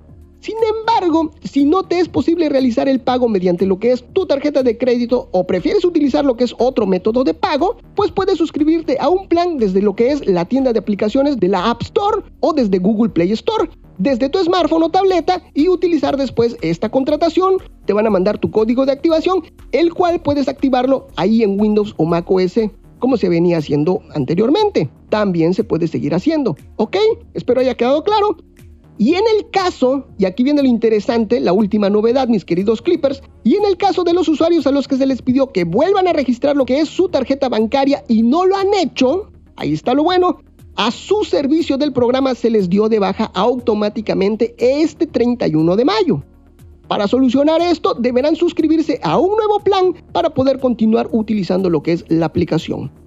Sin 0.42 0.56
embargo, 0.76 1.30
si 1.44 1.64
no 1.64 1.84
te 1.84 2.00
es 2.00 2.08
posible 2.08 2.48
realizar 2.48 2.88
el 2.88 3.00
pago 3.00 3.28
mediante 3.28 3.64
lo 3.64 3.78
que 3.78 3.92
es 3.92 4.04
tu 4.12 4.26
tarjeta 4.26 4.64
de 4.64 4.76
crédito 4.76 5.28
o 5.30 5.46
prefieres 5.46 5.84
utilizar 5.84 6.24
lo 6.24 6.36
que 6.36 6.42
es 6.42 6.52
otro 6.58 6.84
método 6.84 7.22
de 7.22 7.32
pago, 7.32 7.76
pues 7.94 8.10
puedes 8.10 8.38
suscribirte 8.38 8.96
a 8.98 9.08
un 9.08 9.28
plan 9.28 9.58
desde 9.58 9.80
lo 9.80 9.94
que 9.94 10.10
es 10.10 10.26
la 10.26 10.44
tienda 10.44 10.72
de 10.72 10.80
aplicaciones 10.80 11.38
de 11.38 11.46
la 11.46 11.70
App 11.70 11.82
Store 11.82 12.24
o 12.40 12.52
desde 12.52 12.80
Google 12.80 13.10
Play 13.10 13.30
Store 13.30 13.70
desde 13.98 14.28
tu 14.28 14.40
smartphone 14.40 14.82
o 14.82 14.90
tableta 14.90 15.40
y 15.54 15.68
utilizar 15.68 16.16
después 16.16 16.56
esta 16.60 16.88
contratación. 16.88 17.58
Te 17.84 17.92
van 17.92 18.08
a 18.08 18.10
mandar 18.10 18.36
tu 18.38 18.50
código 18.50 18.84
de 18.84 18.90
activación, 18.90 19.44
el 19.70 19.94
cual 19.94 20.20
puedes 20.20 20.48
activarlo 20.48 21.06
ahí 21.14 21.44
en 21.44 21.60
Windows 21.60 21.94
o 21.98 22.04
Mac 22.04 22.28
OS 22.28 22.58
como 23.02 23.16
se 23.16 23.28
venía 23.28 23.58
haciendo 23.58 24.00
anteriormente. 24.14 24.88
También 25.08 25.54
se 25.54 25.64
puede 25.64 25.88
seguir 25.88 26.14
haciendo. 26.14 26.56
¿Ok? 26.76 26.96
Espero 27.34 27.60
haya 27.60 27.74
quedado 27.74 28.04
claro. 28.04 28.36
Y 29.02 29.16
en 29.16 29.24
el 29.36 29.50
caso, 29.50 30.06
y 30.16 30.26
aquí 30.26 30.44
viene 30.44 30.62
lo 30.62 30.68
interesante, 30.68 31.40
la 31.40 31.52
última 31.52 31.90
novedad, 31.90 32.28
mis 32.28 32.44
queridos 32.44 32.80
clippers, 32.80 33.20
y 33.42 33.56
en 33.56 33.64
el 33.64 33.76
caso 33.76 34.04
de 34.04 34.14
los 34.14 34.28
usuarios 34.28 34.64
a 34.68 34.70
los 34.70 34.86
que 34.86 34.96
se 34.96 35.06
les 35.06 35.22
pidió 35.22 35.50
que 35.50 35.64
vuelvan 35.64 36.06
a 36.06 36.12
registrar 36.12 36.54
lo 36.54 36.64
que 36.64 36.78
es 36.78 36.88
su 36.88 37.08
tarjeta 37.08 37.48
bancaria 37.48 38.04
y 38.06 38.22
no 38.22 38.46
lo 38.46 38.54
han 38.54 38.72
hecho, 38.74 39.32
ahí 39.56 39.72
está 39.72 39.94
lo 39.94 40.04
bueno, 40.04 40.38
a 40.76 40.92
su 40.92 41.24
servicio 41.24 41.78
del 41.78 41.92
programa 41.92 42.36
se 42.36 42.48
les 42.48 42.70
dio 42.70 42.88
de 42.88 43.00
baja 43.00 43.24
automáticamente 43.34 44.54
este 44.56 45.08
31 45.08 45.74
de 45.74 45.84
mayo. 45.84 46.22
Para 46.86 47.08
solucionar 47.08 47.60
esto, 47.60 47.94
deberán 47.94 48.36
suscribirse 48.36 49.00
a 49.02 49.18
un 49.18 49.34
nuevo 49.36 49.58
plan 49.64 49.94
para 50.12 50.30
poder 50.30 50.60
continuar 50.60 51.08
utilizando 51.10 51.68
lo 51.68 51.82
que 51.82 51.94
es 51.94 52.04
la 52.06 52.26
aplicación. 52.26 53.01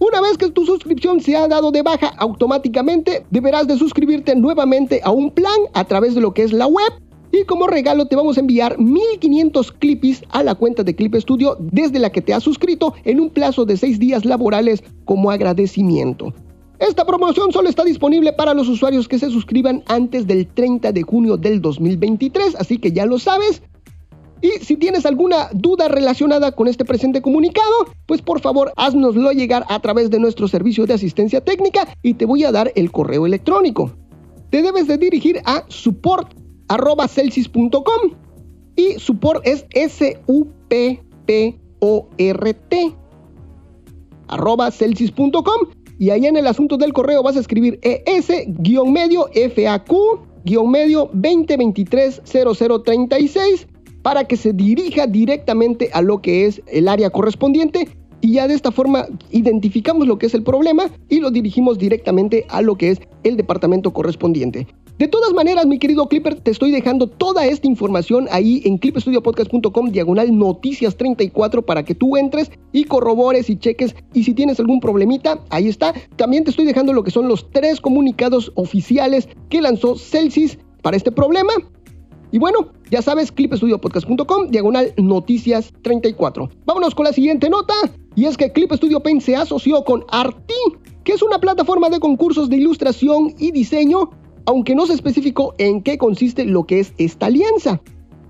Una 0.00 0.22
vez 0.22 0.38
que 0.38 0.50
tu 0.50 0.64
suscripción 0.64 1.20
se 1.20 1.36
ha 1.36 1.46
dado 1.46 1.70
de 1.70 1.82
baja 1.82 2.14
automáticamente, 2.16 3.26
deberás 3.30 3.66
de 3.66 3.76
suscribirte 3.76 4.34
nuevamente 4.34 5.02
a 5.04 5.10
un 5.10 5.30
plan 5.30 5.58
a 5.74 5.84
través 5.84 6.14
de 6.14 6.22
lo 6.22 6.32
que 6.32 6.42
es 6.42 6.54
la 6.54 6.66
web 6.66 6.90
y 7.30 7.44
como 7.44 7.66
regalo 7.66 8.06
te 8.06 8.16
vamos 8.16 8.38
a 8.38 8.40
enviar 8.40 8.78
1500 8.78 9.72
clipis 9.72 10.22
a 10.30 10.42
la 10.42 10.54
cuenta 10.54 10.84
de 10.84 10.96
Clip 10.96 11.14
Studio 11.16 11.58
desde 11.60 11.98
la 11.98 12.08
que 12.08 12.22
te 12.22 12.32
has 12.32 12.42
suscrito 12.42 12.94
en 13.04 13.20
un 13.20 13.28
plazo 13.28 13.66
de 13.66 13.76
6 13.76 13.98
días 13.98 14.24
laborales 14.24 14.82
como 15.04 15.30
agradecimiento. 15.30 16.32
Esta 16.78 17.04
promoción 17.04 17.52
solo 17.52 17.68
está 17.68 17.84
disponible 17.84 18.32
para 18.32 18.54
los 18.54 18.70
usuarios 18.70 19.06
que 19.06 19.18
se 19.18 19.28
suscriban 19.28 19.84
antes 19.86 20.26
del 20.26 20.46
30 20.46 20.92
de 20.92 21.02
junio 21.02 21.36
del 21.36 21.60
2023, 21.60 22.54
así 22.54 22.78
que 22.78 22.92
ya 22.92 23.04
lo 23.04 23.18
sabes. 23.18 23.62
Y 24.42 24.50
si 24.64 24.76
tienes 24.76 25.04
alguna 25.06 25.48
duda 25.52 25.88
relacionada 25.88 26.52
con 26.52 26.68
este 26.68 26.84
presente 26.84 27.20
comunicado, 27.20 27.86
pues 28.06 28.22
por 28.22 28.40
favor 28.40 28.72
haznoslo 28.76 29.32
llegar 29.32 29.66
a 29.68 29.80
través 29.80 30.08
de 30.10 30.18
nuestro 30.18 30.48
servicio 30.48 30.86
de 30.86 30.94
asistencia 30.94 31.42
técnica 31.42 31.86
y 32.02 32.14
te 32.14 32.24
voy 32.24 32.44
a 32.44 32.52
dar 32.52 32.72
el 32.74 32.90
correo 32.90 33.26
electrónico. 33.26 33.92
Te 34.50 34.62
debes 34.62 34.86
de 34.86 34.96
dirigir 34.98 35.42
a 35.44 35.64
support.celsis.com 35.68 38.12
y 38.76 38.98
support 38.98 39.46
es 39.46 39.66
S-U-P-P-O-R-T 39.70 41.00
arroba 44.30 44.70
y 45.98 46.10
allá 46.10 46.28
en 46.28 46.36
el 46.36 46.46
asunto 46.46 46.78
del 46.78 46.92
correo 46.92 47.22
vas 47.22 47.36
a 47.36 47.40
escribir 47.40 47.78
ES-medio 47.82 49.28
FAQ-medio 49.34 51.10
2023 51.12 52.22
0036 52.24 53.66
para 54.02 54.24
que 54.24 54.36
se 54.36 54.52
dirija 54.52 55.06
directamente 55.06 55.90
a 55.92 56.02
lo 56.02 56.20
que 56.22 56.46
es 56.46 56.62
el 56.66 56.88
área 56.88 57.10
correspondiente 57.10 57.88
y 58.20 58.32
ya 58.32 58.48
de 58.48 58.54
esta 58.54 58.70
forma 58.70 59.06
identificamos 59.30 60.06
lo 60.06 60.18
que 60.18 60.26
es 60.26 60.34
el 60.34 60.42
problema 60.42 60.90
y 61.08 61.20
lo 61.20 61.30
dirigimos 61.30 61.78
directamente 61.78 62.44
a 62.48 62.62
lo 62.62 62.76
que 62.76 62.90
es 62.90 63.00
el 63.22 63.36
departamento 63.36 63.92
correspondiente. 63.92 64.66
De 64.98 65.08
todas 65.08 65.32
maneras, 65.32 65.64
mi 65.64 65.78
querido 65.78 66.08
Clipper, 66.08 66.34
te 66.34 66.50
estoy 66.50 66.70
dejando 66.70 67.06
toda 67.06 67.46
esta 67.46 67.66
información 67.66 68.28
ahí 68.30 68.60
en 68.66 68.76
clipstudiopodcast.com 68.76 69.92
diagonal 69.92 70.36
noticias 70.36 70.94
34 70.98 71.64
para 71.64 71.82
que 71.86 71.94
tú 71.94 72.18
entres 72.18 72.50
y 72.72 72.84
corrobores 72.84 73.48
y 73.48 73.56
cheques. 73.56 73.94
Y 74.12 74.24
si 74.24 74.34
tienes 74.34 74.60
algún 74.60 74.78
problemita, 74.78 75.40
ahí 75.48 75.68
está. 75.68 75.94
También 76.16 76.44
te 76.44 76.50
estoy 76.50 76.66
dejando 76.66 76.92
lo 76.92 77.02
que 77.02 77.10
son 77.10 77.28
los 77.28 77.50
tres 77.50 77.80
comunicados 77.80 78.52
oficiales 78.56 79.26
que 79.48 79.62
lanzó 79.62 79.96
Celsius 79.96 80.58
para 80.82 80.98
este 80.98 81.10
problema. 81.10 81.54
Y 82.32 82.38
bueno, 82.38 82.68
ya 82.90 83.02
sabes, 83.02 83.32
clipstudiopodcast.com, 83.32 84.48
diagonal 84.50 84.92
noticias 84.96 85.72
34. 85.82 86.48
Vámonos 86.64 86.94
con 86.94 87.04
la 87.04 87.12
siguiente 87.12 87.50
nota. 87.50 87.74
Y 88.14 88.26
es 88.26 88.36
que 88.36 88.52
Clip 88.52 88.72
Studio 88.72 89.00
Paint 89.00 89.22
se 89.22 89.36
asoció 89.36 89.84
con 89.84 90.04
Arti, 90.10 90.54
que 91.04 91.12
es 91.12 91.22
una 91.22 91.38
plataforma 91.38 91.88
de 91.88 92.00
concursos 92.00 92.48
de 92.48 92.56
ilustración 92.56 93.34
y 93.38 93.52
diseño 93.52 94.10
aunque 94.46 94.74
no 94.74 94.86
se 94.86 94.94
especificó 94.94 95.54
en 95.58 95.82
qué 95.82 95.98
consiste 95.98 96.44
lo 96.44 96.64
que 96.64 96.80
es 96.80 96.92
esta 96.98 97.26
alianza. 97.26 97.80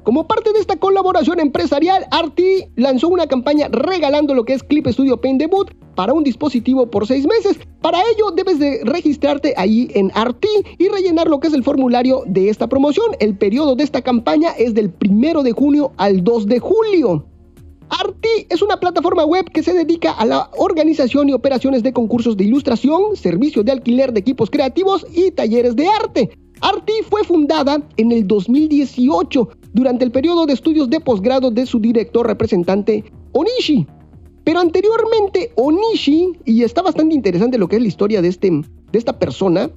Como 0.05 0.27
parte 0.27 0.53
de 0.55 0.61
esta 0.61 0.77
colaboración 0.77 1.41
empresarial, 1.41 2.07
Arti 2.11 2.65
lanzó 2.77 3.09
una 3.09 3.27
campaña 3.27 3.69
regalando 3.71 4.35
lo 4.35 4.45
que 4.45 4.55
es 4.55 4.63
Clip 4.63 4.87
Studio 4.89 5.21
Paint 5.21 5.39
Debut 5.39 5.71
para 5.95 6.15
un 6.15 6.25
dispositivo 6.25 6.91
por 6.91 7.07
seis 7.07 7.27
meses. 7.27 7.59
Para 7.83 7.99
ello 7.99 8.31
debes 8.35 8.59
de 8.59 8.81
registrarte 8.85 9.53
ahí 9.59 9.91
en 9.95 10.11
Arti 10.15 10.49
y 10.79 10.89
rellenar 10.89 11.29
lo 11.29 11.39
que 11.39 11.49
es 11.49 11.55
el 11.55 11.63
formulario 11.63 12.23
de 12.27 12.49
esta 12.49 12.67
promoción. 12.67 13.09
El 13.21 13.37
periodo 13.37 13.77
de 13.77 13.85
esta 13.85 14.01
campaña 14.01 14.53
es 14.53 14.73
del 14.73 14.91
1 15.07 15.43
de 15.43 15.53
junio 15.53 15.93
al 15.99 16.25
2 16.25 16.47
de 16.47 16.61
julio. 16.61 17.27
Arti 17.91 18.47
es 18.49 18.63
una 18.63 18.81
plataforma 18.81 19.27
web 19.27 19.51
que 19.53 19.63
se 19.63 19.75
dedica 19.75 20.13
a 20.13 20.25
la 20.25 20.49
organización 20.57 21.29
y 21.29 21.35
operaciones 21.35 21.83
de 21.83 21.93
concursos 21.93 22.39
de 22.39 22.45
ilustración, 22.45 23.17
servicio 23.17 23.63
de 23.65 23.73
alquiler 23.73 24.15
de 24.15 24.21
equipos 24.21 24.49
creativos 24.49 25.07
y 25.15 25.31
talleres 25.33 25.77
de 25.77 25.89
arte. 25.89 26.31
Arti 26.63 26.93
fue 27.09 27.25
fundada 27.25 27.83
en 27.97 28.13
el 28.13 28.27
2018 28.27 29.49
durante 29.73 30.05
el 30.05 30.11
periodo 30.11 30.47
de 30.47 30.55
estudios 30.55 30.91
de 30.91 31.01
posgrado 31.01 31.51
de 31.51 31.67
su 31.67 31.79
director 31.79 32.27
representante 32.27 33.05
Onishi. 33.33 33.87
Pero 34.45 34.61
anteriormente 34.61 35.53
Onishi, 35.57 36.33
y 36.45 36.63
está 36.63 36.83
bastante 36.83 37.15
interesante 37.15 37.59
lo 37.59 37.69
que 37.69 37.77
es 37.77 37.83
la 37.83 37.89
historia 37.89 38.23
de, 38.23 38.29
este, 38.29 38.51
de 38.51 38.99
esta 38.99 39.19
persona, 39.19 39.71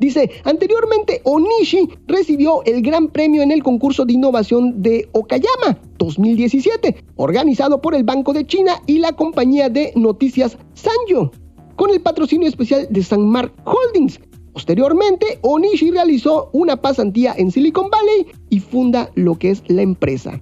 Dice, 0.00 0.30
anteriormente 0.44 1.20
Onishi 1.24 1.86
recibió 2.06 2.64
el 2.64 2.80
gran 2.80 3.08
premio 3.08 3.42
en 3.42 3.50
el 3.50 3.62
concurso 3.62 4.06
de 4.06 4.14
innovación 4.14 4.80
de 4.80 5.06
Okayama 5.12 5.78
2017, 5.98 7.04
organizado 7.16 7.82
por 7.82 7.94
el 7.94 8.02
Banco 8.02 8.32
de 8.32 8.46
China 8.46 8.80
y 8.86 8.98
la 8.98 9.12
compañía 9.12 9.68
de 9.68 9.92
noticias 9.96 10.56
Sanyo, 10.72 11.30
con 11.76 11.90
el 11.90 12.00
patrocinio 12.00 12.48
especial 12.48 12.86
de 12.88 13.02
Sanmark 13.02 13.52
Holdings. 13.66 14.18
Posteriormente, 14.52 15.38
Onishi 15.42 15.90
realizó 15.90 16.50
una 16.52 16.76
pasantía 16.76 17.34
en 17.36 17.50
Silicon 17.50 17.90
Valley 17.90 18.26
y 18.48 18.60
funda 18.60 19.10
lo 19.14 19.38
que 19.38 19.50
es 19.50 19.62
la 19.68 19.82
empresa. 19.82 20.40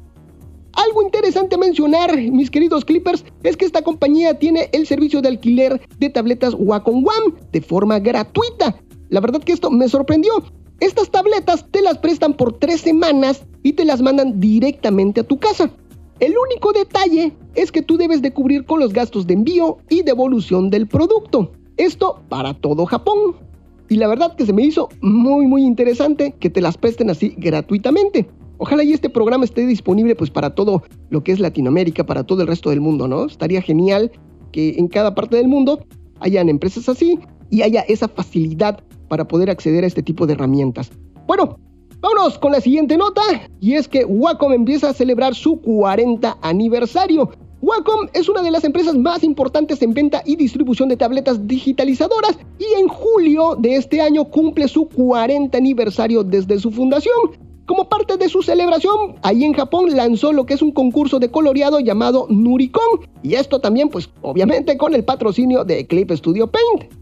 Algo 0.72 1.02
interesante 1.02 1.58
mencionar, 1.58 2.16
mis 2.16 2.50
queridos 2.50 2.84
clippers, 2.84 3.24
es 3.42 3.56
que 3.56 3.64
esta 3.64 3.82
compañía 3.82 4.38
tiene 4.38 4.70
el 4.72 4.86
servicio 4.86 5.20
de 5.20 5.28
alquiler 5.28 5.80
de 5.98 6.08
tabletas 6.08 6.54
Wacom 6.56 7.04
One 7.04 7.34
de 7.52 7.60
forma 7.60 7.98
gratuita 7.98 8.80
la 9.10 9.20
verdad 9.20 9.42
que 9.42 9.52
esto 9.52 9.70
me 9.70 9.88
sorprendió. 9.88 10.32
Estas 10.80 11.10
tabletas 11.10 11.66
te 11.70 11.82
las 11.82 11.98
prestan 11.98 12.34
por 12.34 12.58
tres 12.58 12.80
semanas 12.82 13.44
y 13.62 13.72
te 13.72 13.84
las 13.84 14.00
mandan 14.00 14.38
directamente 14.38 15.20
a 15.20 15.24
tu 15.24 15.38
casa. 15.38 15.70
El 16.20 16.34
único 16.36 16.72
detalle 16.72 17.32
es 17.54 17.72
que 17.72 17.82
tú 17.82 17.96
debes 17.96 18.22
de 18.22 18.32
cubrir 18.32 18.64
con 18.64 18.80
los 18.80 18.92
gastos 18.92 19.26
de 19.26 19.34
envío 19.34 19.78
y 19.88 20.02
devolución 20.02 20.70
del 20.70 20.86
producto. 20.86 21.52
Esto 21.76 22.22
para 22.28 22.54
todo 22.54 22.86
Japón. 22.86 23.36
Y 23.88 23.96
la 23.96 24.08
verdad 24.08 24.36
que 24.36 24.46
se 24.46 24.52
me 24.52 24.62
hizo 24.62 24.88
muy 25.00 25.46
muy 25.46 25.64
interesante 25.64 26.34
que 26.38 26.50
te 26.50 26.60
las 26.60 26.76
presten 26.76 27.10
así 27.10 27.34
gratuitamente. 27.38 28.28
Ojalá 28.58 28.82
y 28.82 28.92
este 28.92 29.08
programa 29.08 29.44
esté 29.44 29.66
disponible 29.66 30.14
pues 30.16 30.30
para 30.30 30.50
todo 30.50 30.82
lo 31.10 31.22
que 31.22 31.32
es 31.32 31.38
Latinoamérica, 31.38 32.04
para 32.04 32.24
todo 32.24 32.42
el 32.42 32.48
resto 32.48 32.70
del 32.70 32.80
mundo, 32.80 33.06
¿no? 33.06 33.26
Estaría 33.26 33.62
genial 33.62 34.10
que 34.52 34.74
en 34.78 34.88
cada 34.88 35.14
parte 35.14 35.36
del 35.36 35.48
mundo 35.48 35.84
hayan 36.20 36.48
empresas 36.48 36.88
así 36.88 37.18
y 37.50 37.62
haya 37.62 37.82
esa 37.82 38.08
facilidad 38.08 38.82
para 39.08 39.26
poder 39.26 39.48
acceder 39.48 39.84
a 39.84 39.86
este 39.86 40.02
tipo 40.02 40.26
de 40.26 40.34
herramientas. 40.34 40.90
Bueno, 41.26 41.58
vámonos 42.00 42.38
con 42.38 42.52
la 42.52 42.60
siguiente 42.60 42.96
nota 42.96 43.22
y 43.60 43.74
es 43.74 43.88
que 43.88 44.04
Wacom 44.04 44.52
empieza 44.52 44.90
a 44.90 44.92
celebrar 44.92 45.34
su 45.34 45.60
40 45.60 46.38
aniversario. 46.42 47.30
Wacom 47.60 48.08
es 48.12 48.28
una 48.28 48.42
de 48.42 48.52
las 48.52 48.62
empresas 48.62 48.94
más 48.94 49.24
importantes 49.24 49.82
en 49.82 49.92
venta 49.92 50.22
y 50.24 50.36
distribución 50.36 50.88
de 50.88 50.96
tabletas 50.96 51.48
digitalizadoras 51.48 52.38
y 52.58 52.80
en 52.80 52.86
julio 52.86 53.56
de 53.58 53.74
este 53.74 54.00
año 54.00 54.26
cumple 54.26 54.68
su 54.68 54.88
40 54.88 55.58
aniversario 55.58 56.22
desde 56.22 56.60
su 56.60 56.70
fundación. 56.70 57.32
Como 57.66 57.88
parte 57.88 58.16
de 58.16 58.28
su 58.28 58.42
celebración, 58.42 59.16
ahí 59.22 59.44
en 59.44 59.54
Japón 59.54 59.94
lanzó 59.94 60.32
lo 60.32 60.46
que 60.46 60.54
es 60.54 60.62
un 60.62 60.70
concurso 60.70 61.18
de 61.18 61.30
coloreado 61.30 61.80
llamado 61.80 62.26
Nuricon 62.30 63.00
y 63.22 63.34
esto 63.34 63.60
también 63.60 63.88
pues 63.88 64.08
obviamente 64.22 64.78
con 64.78 64.94
el 64.94 65.04
patrocinio 65.04 65.64
de 65.64 65.86
Clip 65.86 66.12
Studio 66.12 66.46
Paint. 66.46 66.92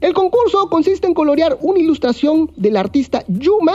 El 0.00 0.14
concurso 0.14 0.68
consiste 0.68 1.06
en 1.06 1.14
colorear 1.14 1.56
una 1.60 1.78
ilustración 1.78 2.50
del 2.56 2.76
artista 2.76 3.24
Yuma, 3.28 3.74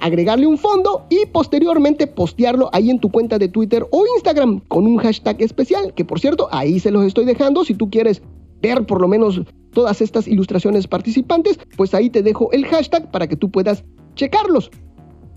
agregarle 0.00 0.46
un 0.46 0.58
fondo 0.58 1.06
y 1.10 1.26
posteriormente 1.26 2.06
postearlo 2.06 2.70
ahí 2.72 2.90
en 2.90 2.98
tu 2.98 3.10
cuenta 3.10 3.38
de 3.38 3.48
Twitter 3.48 3.86
o 3.90 4.04
Instagram 4.16 4.60
con 4.68 4.86
un 4.86 4.98
hashtag 4.98 5.40
especial, 5.42 5.94
que 5.94 6.04
por 6.04 6.20
cierto 6.20 6.48
ahí 6.50 6.80
se 6.80 6.90
los 6.90 7.04
estoy 7.04 7.24
dejando 7.24 7.64
si 7.64 7.74
tú 7.74 7.90
quieres 7.90 8.22
ver 8.62 8.86
por 8.86 9.00
lo 9.00 9.08
menos 9.08 9.40
todas 9.72 10.00
estas 10.00 10.26
ilustraciones 10.26 10.86
participantes, 10.86 11.58
pues 11.76 11.94
ahí 11.94 12.10
te 12.10 12.22
dejo 12.22 12.50
el 12.52 12.66
hashtag 12.66 13.10
para 13.10 13.26
que 13.26 13.36
tú 13.36 13.50
puedas 13.50 13.84
checarlos. 14.14 14.70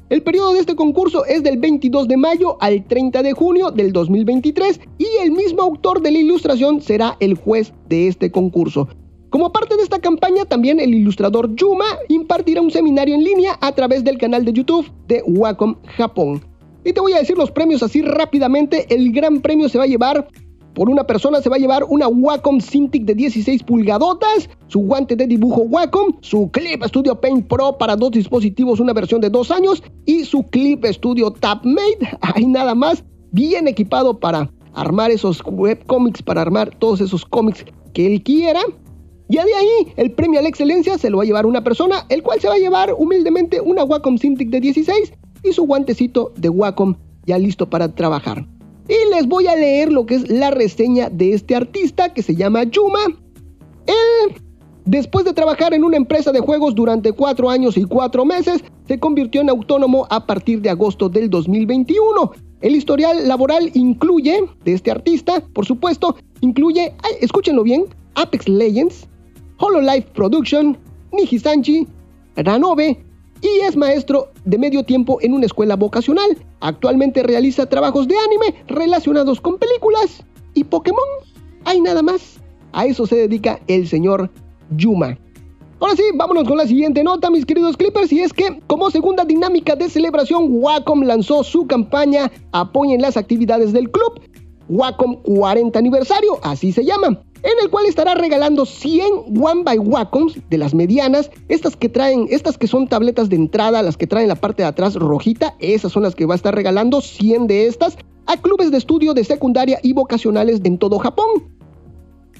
El 0.09 0.21
periodo 0.21 0.53
de 0.53 0.59
este 0.59 0.75
concurso 0.75 1.25
es 1.25 1.43
del 1.43 1.57
22 1.57 2.07
de 2.07 2.17
mayo 2.17 2.57
al 2.61 2.85
30 2.85 3.23
de 3.23 3.33
junio 3.33 3.71
del 3.71 3.93
2023 3.93 4.79
y 4.97 5.07
el 5.23 5.31
mismo 5.31 5.61
autor 5.63 6.01
de 6.01 6.11
la 6.11 6.19
ilustración 6.19 6.81
será 6.81 7.17
el 7.19 7.35
juez 7.35 7.73
de 7.89 8.09
este 8.09 8.31
concurso. 8.31 8.87
Como 9.33 9.51
parte 9.51 9.75
de 9.75 9.81
esta 9.81 9.97
campaña, 9.97 10.45
también 10.45 10.79
el 10.79 10.93
ilustrador 10.93 11.55
Yuma 11.55 11.85
impartirá 12.07 12.61
un 12.61 12.69
seminario 12.69 13.15
en 13.15 13.23
línea 13.23 13.57
a 13.61 13.71
través 13.71 14.03
del 14.03 14.19
canal 14.19 14.45
de 14.45 14.53
YouTube 14.53 14.85
de 15.07 15.23
Wacom 15.25 15.75
Japón. 15.97 16.45
Y 16.85 16.93
te 16.93 17.01
voy 17.01 17.13
a 17.13 17.17
decir 17.17 17.35
los 17.35 17.49
premios 17.49 17.81
así 17.81 18.03
rápidamente. 18.03 18.85
El 18.93 19.11
gran 19.11 19.41
premio 19.41 19.69
se 19.69 19.79
va 19.79 19.85
a 19.85 19.87
llevar 19.87 20.27
por 20.75 20.87
una 20.87 21.05
persona 21.05 21.41
se 21.41 21.49
va 21.49 21.55
a 21.55 21.59
llevar 21.59 21.83
una 21.83 22.07
Wacom 22.07 22.61
Cintiq 22.61 23.05
de 23.05 23.15
16 23.15 23.63
pulgadotas, 23.63 24.51
su 24.67 24.81
guante 24.81 25.15
de 25.15 25.25
dibujo 25.25 25.61
Wacom, 25.61 26.13
su 26.21 26.51
Clip 26.51 26.83
Studio 26.83 27.19
Paint 27.19 27.47
Pro 27.47 27.75
para 27.79 27.95
dos 27.95 28.11
dispositivos, 28.11 28.79
una 28.79 28.93
versión 28.93 29.19
de 29.19 29.31
dos 29.31 29.49
años, 29.49 29.81
y 30.05 30.25
su 30.25 30.43
Clip 30.43 30.85
Studio 30.85 31.31
TabMate. 31.31 32.19
Hay 32.21 32.45
nada 32.45 32.75
más, 32.75 33.03
bien 33.31 33.67
equipado 33.67 34.19
para 34.19 34.51
armar 34.75 35.09
esos 35.09 35.41
webcomics, 35.43 36.21
para 36.21 36.41
armar 36.41 36.75
todos 36.77 37.01
esos 37.01 37.25
cómics 37.25 37.65
que 37.93 38.05
él 38.05 38.21
quiera. 38.21 38.61
Ya 39.29 39.45
de 39.45 39.53
ahí, 39.53 39.93
el 39.95 40.11
premio 40.11 40.39
a 40.39 40.43
la 40.43 40.49
excelencia 40.49 40.97
se 40.97 41.09
lo 41.09 41.17
va 41.17 41.23
a 41.23 41.25
llevar 41.25 41.45
una 41.45 41.63
persona, 41.63 42.05
el 42.09 42.23
cual 42.23 42.39
se 42.41 42.47
va 42.47 42.55
a 42.55 42.59
llevar 42.59 42.93
humildemente 42.97 43.61
una 43.61 43.83
Wacom 43.83 44.17
Cintiq 44.17 44.49
de 44.49 44.59
16 44.59 45.13
y 45.43 45.53
su 45.53 45.63
guantecito 45.63 46.33
de 46.35 46.49
Wacom 46.49 46.95
ya 47.25 47.37
listo 47.37 47.69
para 47.69 47.93
trabajar. 47.93 48.45
Y 48.87 49.15
les 49.15 49.27
voy 49.27 49.47
a 49.47 49.55
leer 49.55 49.91
lo 49.91 50.05
que 50.05 50.15
es 50.15 50.29
la 50.29 50.51
reseña 50.51 51.09
de 51.09 51.33
este 51.33 51.55
artista 51.55 52.13
que 52.13 52.21
se 52.21 52.35
llama 52.35 52.63
Yuma. 52.63 52.99
Él, 53.87 54.35
después 54.85 55.23
de 55.23 55.33
trabajar 55.33 55.73
en 55.73 55.85
una 55.85 55.97
empresa 55.97 56.31
de 56.33 56.41
juegos 56.41 56.75
durante 56.75 57.13
4 57.13 57.49
años 57.49 57.77
y 57.77 57.85
4 57.85 58.25
meses, 58.25 58.61
se 58.87 58.99
convirtió 58.99 59.39
en 59.39 59.49
autónomo 59.49 60.05
a 60.09 60.25
partir 60.25 60.61
de 60.61 60.69
agosto 60.69 61.07
del 61.07 61.29
2021. 61.29 62.31
El 62.59 62.75
historial 62.75 63.27
laboral 63.27 63.71
incluye, 63.73 64.43
de 64.65 64.73
este 64.73 64.91
artista, 64.91 65.41
por 65.53 65.65
supuesto, 65.65 66.17
incluye, 66.41 66.93
escúchenlo 67.21 67.63
bien, 67.63 67.85
Apex 68.15 68.47
Legends, 68.47 69.07
Hololive 69.63 70.05
Production, 70.13 70.77
Nijisanchi, 71.13 71.87
Ranove, 72.35 73.01
y 73.41 73.47
es 73.61 73.77
maestro 73.77 74.27
de 74.43 74.57
medio 74.57 74.83
tiempo 74.83 75.19
en 75.21 75.33
una 75.33 75.45
escuela 75.45 75.77
vocacional. 75.77 76.37
Actualmente 76.59 77.23
realiza 77.23 77.65
trabajos 77.65 78.09
de 78.09 78.15
anime 78.17 78.61
relacionados 78.67 79.39
con 79.39 79.57
películas 79.57 80.25
y 80.53 80.65
Pokémon. 80.65 80.99
Hay 81.63 81.79
nada 81.79 82.01
más. 82.01 82.41
A 82.73 82.87
eso 82.87 83.07
se 83.07 83.15
dedica 83.15 83.61
el 83.67 83.87
señor 83.87 84.29
Yuma. 84.75 85.17
Ahora 85.79 85.95
sí, 85.95 86.03
vámonos 86.15 86.45
con 86.45 86.57
la 86.57 86.67
siguiente 86.67 87.01
nota, 87.01 87.29
mis 87.29 87.45
queridos 87.45 87.77
Clippers, 87.77 88.11
y 88.11 88.19
es 88.19 88.33
que 88.33 88.59
como 88.67 88.91
segunda 88.91 89.23
dinámica 89.23 89.77
de 89.77 89.89
celebración, 89.89 90.47
Wacom 90.49 91.03
lanzó 91.03 91.41
su 91.43 91.67
campaña 91.67 92.29
Apoyen 92.51 93.01
las 93.01 93.15
actividades 93.15 93.71
del 93.71 93.89
club. 93.89 94.19
Wacom 94.67 95.21
40 95.23 95.79
aniversario, 95.79 96.39
así 96.43 96.73
se 96.73 96.83
llama 96.83 97.23
en 97.43 97.51
el 97.61 97.69
cual 97.69 97.85
estará 97.85 98.15
regalando 98.15 98.65
100 98.65 99.37
One 99.41 99.63
by 99.63 99.77
Wacoms 99.77 100.39
de 100.49 100.57
las 100.57 100.73
medianas, 100.73 101.29
estas 101.49 101.75
que 101.75 101.89
traen, 101.89 102.27
estas 102.29 102.57
que 102.57 102.67
son 102.67 102.87
tabletas 102.87 103.29
de 103.29 103.35
entrada, 103.35 103.83
las 103.83 103.97
que 103.97 104.07
traen 104.07 104.29
la 104.29 104.35
parte 104.35 104.63
de 104.63 104.69
atrás 104.69 104.95
rojita, 104.95 105.55
esas 105.59 105.91
son 105.91 106.03
las 106.03 106.15
que 106.15 106.25
va 106.25 106.35
a 106.35 106.37
estar 106.37 106.55
regalando 106.55 107.01
100 107.01 107.47
de 107.47 107.67
estas 107.67 107.97
a 108.25 108.37
clubes 108.37 108.71
de 108.71 108.77
estudio 108.77 109.13
de 109.13 109.25
secundaria 109.25 109.79
y 109.83 109.91
vocacionales 109.91 110.61
en 110.63 110.77
todo 110.77 110.99
Japón. 110.99 111.27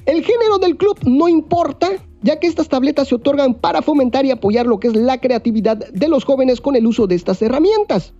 El 0.06 0.24
género 0.24 0.58
del 0.58 0.76
club 0.76 0.98
no 1.04 1.28
importa, 1.28 1.90
ya 2.22 2.40
que 2.40 2.46
estas 2.46 2.68
tabletas 2.68 3.08
se 3.08 3.14
otorgan 3.14 3.54
para 3.54 3.82
fomentar 3.82 4.24
y 4.24 4.30
apoyar 4.30 4.66
lo 4.66 4.80
que 4.80 4.88
es 4.88 4.96
la 4.96 5.20
creatividad 5.20 5.76
de 5.76 6.08
los 6.08 6.24
jóvenes 6.24 6.62
con 6.62 6.76
el 6.76 6.86
uso 6.86 7.06
de 7.06 7.14
estas 7.14 7.42
herramientas. 7.42 8.14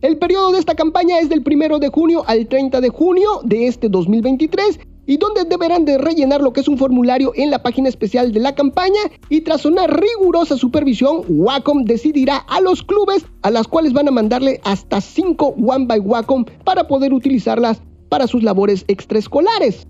El 0.00 0.16
periodo 0.16 0.52
de 0.52 0.60
esta 0.60 0.76
campaña 0.76 1.18
es 1.18 1.28
del 1.28 1.44
1 1.44 1.78
de 1.80 1.88
junio 1.88 2.22
al 2.26 2.46
30 2.48 2.80
de 2.80 2.88
junio 2.88 3.40
de 3.44 3.66
este 3.66 3.88
2023 3.88 4.80
y 5.10 5.16
donde 5.16 5.42
deberán 5.42 5.84
de 5.84 5.98
rellenar 5.98 6.40
lo 6.40 6.52
que 6.52 6.60
es 6.60 6.68
un 6.68 6.78
formulario 6.78 7.32
en 7.34 7.50
la 7.50 7.60
página 7.64 7.88
especial 7.88 8.30
de 8.30 8.38
la 8.38 8.54
campaña 8.54 9.00
y 9.28 9.40
tras 9.40 9.64
una 9.64 9.88
rigurosa 9.88 10.56
supervisión, 10.56 11.24
Wacom 11.28 11.82
decidirá 11.82 12.36
a 12.36 12.60
los 12.60 12.84
clubes 12.84 13.26
a 13.42 13.50
las 13.50 13.66
cuales 13.66 13.92
van 13.92 14.06
a 14.06 14.12
mandarle 14.12 14.60
hasta 14.62 15.00
5 15.00 15.56
One 15.66 15.86
by 15.86 15.98
Wacom 15.98 16.44
para 16.62 16.86
poder 16.86 17.12
utilizarlas 17.12 17.82
para 18.08 18.28
sus 18.28 18.44
labores 18.44 18.84
extraescolares. 18.86 19.88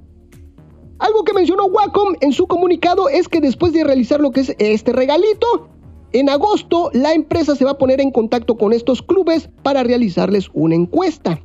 Algo 1.01 1.23
que 1.25 1.35
mencionó 1.35 1.67
Wacom 1.67 2.15
en 2.23 2.33
su 2.33 2.47
comunicado 2.47 3.11
es 3.11 3.29
que 3.29 3.43
después 3.43 3.75
de 3.75 3.85
realizar 3.85 4.23
lo 4.23 4.31
que 4.31 4.41
es 4.41 4.57
este 4.59 4.91
regalito, 4.91 5.69
en 6.15 6.31
agosto 6.31 6.89
la 6.95 7.13
empresa 7.13 7.55
se 7.57 7.67
va 7.67 7.73
a 7.73 7.79
poner 7.79 8.01
en 8.01 8.11
contacto 8.11 8.57
con 8.57 8.73
estos 8.73 9.03
clubes 9.03 9.51
para 9.63 9.83
realizarles 9.83 10.49
una 10.55 10.77
encuesta. 10.77 11.43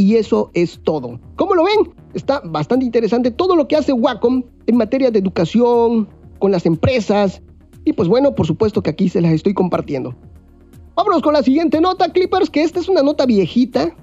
Y 0.00 0.16
eso 0.16 0.50
es 0.54 0.80
todo. 0.82 1.20
¿Cómo 1.36 1.54
lo 1.54 1.64
ven? 1.64 1.92
está 2.14 2.40
bastante 2.42 2.86
interesante 2.86 3.30
todo 3.30 3.54
lo 3.54 3.68
que 3.68 3.76
hace 3.76 3.92
Wacom 3.92 4.42
en 4.66 4.76
materia 4.78 5.10
de 5.10 5.18
educación, 5.18 6.08
con 6.38 6.52
las 6.52 6.64
empresas. 6.64 7.42
Y 7.84 7.92
pues 7.92 8.08
bueno, 8.08 8.34
por 8.34 8.46
supuesto 8.46 8.82
que 8.82 8.88
aquí 8.88 9.10
se 9.10 9.20
las 9.20 9.32
estoy 9.32 9.52
compartiendo. 9.52 10.14
Vámonos 10.94 11.20
con 11.20 11.34
la 11.34 11.42
siguiente 11.42 11.82
nota, 11.82 12.10
Clippers, 12.10 12.48
que 12.48 12.62
esta 12.62 12.80
es 12.80 12.88
una 12.88 13.02
nota 13.02 13.26
viejita, 13.26 13.94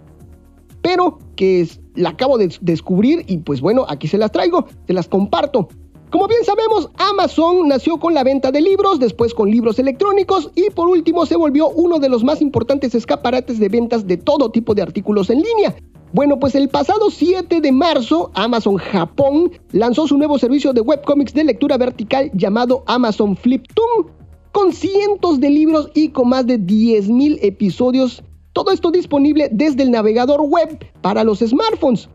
pero 0.84 1.18
que 1.36 1.68
la 1.96 2.10
acabo 2.10 2.38
de 2.38 2.56
descubrir 2.62 3.25
y 3.27 3.38
pues 3.39 3.60
bueno, 3.60 3.84
aquí 3.89 4.08
se 4.08 4.20
las 4.20 4.32
traigo, 4.32 4.68
se 4.86 4.94
las 4.94 5.08
comparto. 5.08 5.68
Como 6.10 6.28
bien 6.28 6.46
sabemos, 6.46 6.90
Amazon 6.98 7.68
nació 7.68 7.98
con 7.98 8.14
la 8.14 8.24
venta 8.24 8.50
de 8.50 8.62
libros, 8.62 8.98
después 8.98 9.34
con 9.34 9.52
libros 9.52 9.78
electrónicos 9.78 10.50
y 10.56 10.70
por 10.70 10.88
último 10.88 11.26
se 11.26 11.36
volvió 11.36 11.68
uno 11.68 12.00
de 12.00 12.08
los 12.08 12.24
más 12.24 12.42
importantes 12.42 12.96
escaparates 12.96 13.60
de 13.60 13.68
ventas 13.68 14.08
de 14.08 14.16
todo 14.16 14.50
tipo 14.50 14.74
de 14.74 14.84
artículos 14.84 15.30
en 15.30 15.42
línea. 15.42 15.76
Bueno, 16.14 16.40
pues 16.40 16.56
el 16.56 16.70
pasado 16.70 17.12
7 17.12 17.60
de 17.60 17.72
marzo, 17.74 18.32
Amazon 18.36 18.78
Japón 18.78 19.52
lanzó 19.74 20.08
su 20.08 20.18
nuevo 20.18 20.40
servicio 20.40 20.72
de 20.72 20.80
webcomics 20.80 21.34
de 21.34 21.44
lectura 21.44 21.78
vertical 21.78 22.32
llamado 22.34 22.84
Amazon 22.88 23.36
Fliptoon, 23.36 24.08
con 24.54 24.72
cientos 24.72 25.42
de 25.42 25.50
libros 25.50 25.92
y 25.94 26.10
con 26.10 26.30
más 26.30 26.48
de 26.48 26.58
10.000 26.58 27.40
episodios. 27.42 28.24
Todo 28.54 28.72
esto 28.72 28.92
disponible 28.92 29.50
desde 29.52 29.84
el 29.84 29.92
navegador 29.92 30.40
web 30.40 30.80
para 31.02 31.26
los 31.26 31.40
smartphones. 31.40 32.08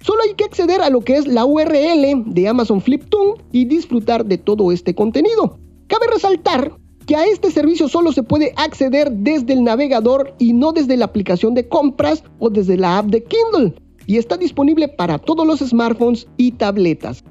Solo 0.00 0.22
hay 0.22 0.34
que 0.34 0.44
acceder 0.44 0.80
a 0.80 0.90
lo 0.90 1.00
que 1.00 1.16
es 1.16 1.26
la 1.26 1.44
URL 1.44 2.24
de 2.26 2.48
Amazon 2.48 2.80
Fliptoon 2.80 3.42
y 3.50 3.64
disfrutar 3.64 4.24
de 4.24 4.38
todo 4.38 4.70
este 4.70 4.94
contenido. 4.94 5.58
Cabe 5.88 6.06
resaltar 6.12 6.72
que 7.06 7.16
a 7.16 7.24
este 7.24 7.50
servicio 7.50 7.88
solo 7.88 8.12
se 8.12 8.22
puede 8.22 8.52
acceder 8.56 9.10
desde 9.10 9.54
el 9.54 9.64
navegador 9.64 10.34
y 10.38 10.52
no 10.52 10.72
desde 10.72 10.96
la 10.96 11.06
aplicación 11.06 11.54
de 11.54 11.66
compras 11.66 12.22
o 12.38 12.50
desde 12.50 12.76
la 12.76 12.98
app 12.98 13.06
de 13.06 13.24
Kindle, 13.24 13.74
y 14.06 14.18
está 14.18 14.36
disponible 14.36 14.88
para 14.88 15.18
todos 15.18 15.46
los 15.46 15.60
smartphones 15.60 16.28
y 16.36 16.52
tabletas. 16.52 17.24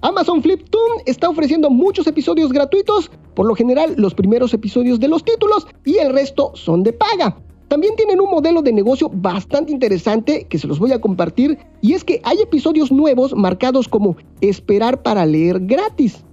Amazon 0.00 0.42
Fliptoon 0.42 1.02
está 1.06 1.28
ofreciendo 1.28 1.70
muchos 1.70 2.06
episodios 2.06 2.52
gratuitos, 2.52 3.10
por 3.34 3.46
lo 3.46 3.54
general 3.54 3.94
los 3.96 4.14
primeros 4.14 4.54
episodios 4.54 5.00
de 5.00 5.08
los 5.08 5.24
títulos 5.24 5.66
y 5.84 5.96
el 5.98 6.12
resto 6.12 6.52
son 6.54 6.82
de 6.82 6.92
paga. 6.92 7.36
También 7.74 7.96
tienen 7.96 8.20
un 8.20 8.30
modelo 8.30 8.62
de 8.62 8.72
negocio 8.72 9.10
bastante 9.12 9.72
interesante 9.72 10.46
que 10.48 10.60
se 10.60 10.68
los 10.68 10.78
voy 10.78 10.92
a 10.92 11.00
compartir 11.00 11.58
y 11.80 11.94
es 11.94 12.04
que 12.04 12.20
hay 12.22 12.40
episodios 12.40 12.92
nuevos 12.92 13.34
marcados 13.34 13.88
como 13.88 14.16
esperar 14.40 15.02
para 15.02 15.26
leer 15.26 15.58
gratis 15.58 16.24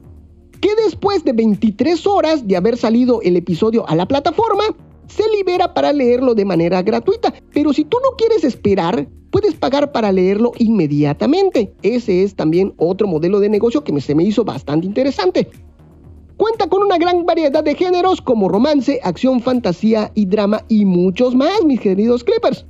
que 0.62 0.70
después 0.86 1.24
de 1.24 1.34
23 1.34 2.06
horas 2.06 2.48
de 2.48 2.58
haber 2.58 2.78
salido 2.78 3.24
el 3.24 3.38
episodio 3.38 3.90
a 3.90 3.96
la 3.96 4.08
plataforma, 4.08 4.66
se 5.08 5.24
libera 5.36 5.74
para 5.74 5.92
leerlo 5.92 6.36
de 6.36 6.46
manera 6.46 6.84
gratuita. 6.84 7.34
Pero 7.52 7.74
si 7.74 7.86
tú 7.86 7.98
no 8.04 8.16
quieres 8.18 8.44
esperar, 8.44 9.08
puedes 9.32 9.56
pagar 9.56 9.92
para 9.92 10.12
leerlo 10.12 10.52
inmediatamente. 10.60 11.74
Ese 11.82 12.22
es 12.22 12.36
también 12.36 12.76
otro 12.78 13.08
modelo 13.08 13.40
de 13.40 13.50
negocio 13.50 13.84
que 13.84 14.00
se 14.00 14.14
me 14.14 14.24
hizo 14.24 14.46
bastante 14.46 14.86
interesante. 14.86 15.50
Cuenta 16.38 16.68
con 16.68 16.84
una 16.84 16.98
gran 16.98 17.26
variedad 17.26 17.64
de 17.64 17.76
géneros 17.76 18.22
como 18.22 18.50
romance, 18.50 19.00
acción, 19.04 19.42
fantasía 19.42 20.12
y 20.16 20.26
drama 20.26 20.64
y 20.68 20.86
muchos 20.86 21.36
más, 21.36 21.64
mis 21.64 21.80
queridos 21.80 22.24
Clippers. 22.24 22.66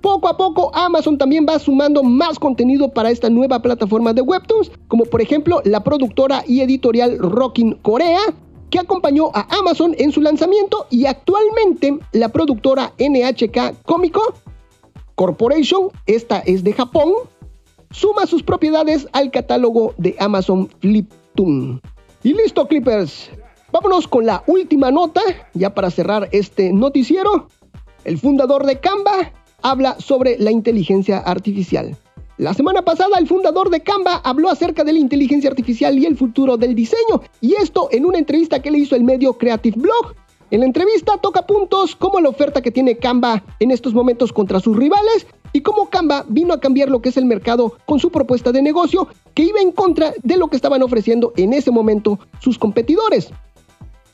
Poco 0.00 0.28
a 0.28 0.36
poco 0.36 0.74
Amazon 0.74 1.16
también 1.16 1.46
va 1.48 1.58
sumando 1.58 2.02
más 2.02 2.38
contenido 2.38 2.92
para 2.92 3.10
esta 3.10 3.30
nueva 3.30 3.62
plataforma 3.62 4.12
de 4.12 4.20
Webtoons, 4.20 4.72
como 4.88 5.04
por 5.04 5.22
ejemplo 5.22 5.62
la 5.64 5.84
productora 5.84 6.42
y 6.46 6.60
editorial 6.60 7.18
Rockin 7.18 7.74
Corea, 7.82 8.20
que 8.70 8.80
acompañó 8.80 9.30
a 9.34 9.46
Amazon 9.58 9.94
en 9.98 10.10
su 10.10 10.20
lanzamiento 10.20 10.86
y 10.90 11.06
actualmente 11.06 11.98
la 12.12 12.30
productora 12.30 12.92
NHK 12.98 13.82
Comico 13.84 14.34
Corporation, 15.14 15.90
esta 16.06 16.40
es 16.40 16.64
de 16.64 16.72
Japón, 16.72 17.12
suma 17.90 18.26
sus 18.26 18.42
propiedades 18.42 19.06
al 19.12 19.30
catálogo 19.30 19.94
de 19.98 20.16
Amazon 20.18 20.68
Fliptoon. 20.80 21.80
Y 22.24 22.34
listo, 22.34 22.68
Clippers. 22.68 23.30
Vámonos 23.72 24.06
con 24.06 24.24
la 24.24 24.44
última 24.46 24.92
nota, 24.92 25.20
ya 25.54 25.74
para 25.74 25.90
cerrar 25.90 26.28
este 26.30 26.72
noticiero. 26.72 27.48
El 28.04 28.16
fundador 28.16 28.64
de 28.64 28.78
Canva 28.78 29.32
habla 29.60 29.96
sobre 29.98 30.38
la 30.38 30.52
inteligencia 30.52 31.18
artificial. 31.18 31.96
La 32.38 32.54
semana 32.54 32.82
pasada 32.82 33.18
el 33.18 33.26
fundador 33.26 33.70
de 33.70 33.80
Canva 33.80 34.20
habló 34.22 34.50
acerca 34.50 34.84
de 34.84 34.92
la 34.92 35.00
inteligencia 35.00 35.50
artificial 35.50 35.98
y 35.98 36.06
el 36.06 36.16
futuro 36.16 36.56
del 36.56 36.76
diseño, 36.76 37.22
y 37.40 37.54
esto 37.54 37.88
en 37.90 38.06
una 38.06 38.18
entrevista 38.18 38.62
que 38.62 38.70
le 38.70 38.78
hizo 38.78 38.94
el 38.94 39.02
medio 39.02 39.36
Creative 39.36 39.80
Blog. 39.80 40.14
En 40.52 40.60
la 40.60 40.66
entrevista 40.66 41.16
toca 41.16 41.44
puntos 41.44 41.96
como 41.96 42.20
la 42.20 42.28
oferta 42.28 42.62
que 42.62 42.70
tiene 42.70 42.98
Canva 42.98 43.42
en 43.58 43.72
estos 43.72 43.94
momentos 43.94 44.32
contra 44.32 44.60
sus 44.60 44.76
rivales 44.76 45.26
y 45.52 45.60
cómo 45.60 45.90
Canva 45.90 46.24
vino 46.28 46.54
a 46.54 46.60
cambiar 46.60 46.88
lo 46.88 47.02
que 47.02 47.10
es 47.10 47.16
el 47.16 47.24
mercado 47.24 47.76
con 47.86 47.98
su 47.98 48.10
propuesta 48.10 48.52
de 48.52 48.62
negocio 48.62 49.08
que 49.34 49.42
iba 49.42 49.60
en 49.60 49.72
contra 49.72 50.12
de 50.22 50.36
lo 50.36 50.48
que 50.48 50.56
estaban 50.56 50.82
ofreciendo 50.82 51.32
en 51.36 51.52
ese 51.52 51.70
momento 51.70 52.18
sus 52.40 52.58
competidores. 52.58 53.30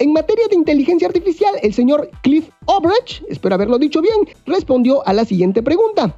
En 0.01 0.13
materia 0.13 0.47
de 0.49 0.55
inteligencia 0.55 1.09
artificial, 1.09 1.55
el 1.63 1.75
señor 1.75 2.11
Cliff 2.23 2.49
Obrecht, 2.67 3.25
espero 3.29 3.57
haberlo 3.57 3.79
dicho 3.79 4.01
bien, 4.01 4.29
respondió 4.47 5.07
a 5.07 5.13
la 5.13 5.25
siguiente 5.25 5.63
pregunta. 5.63 6.17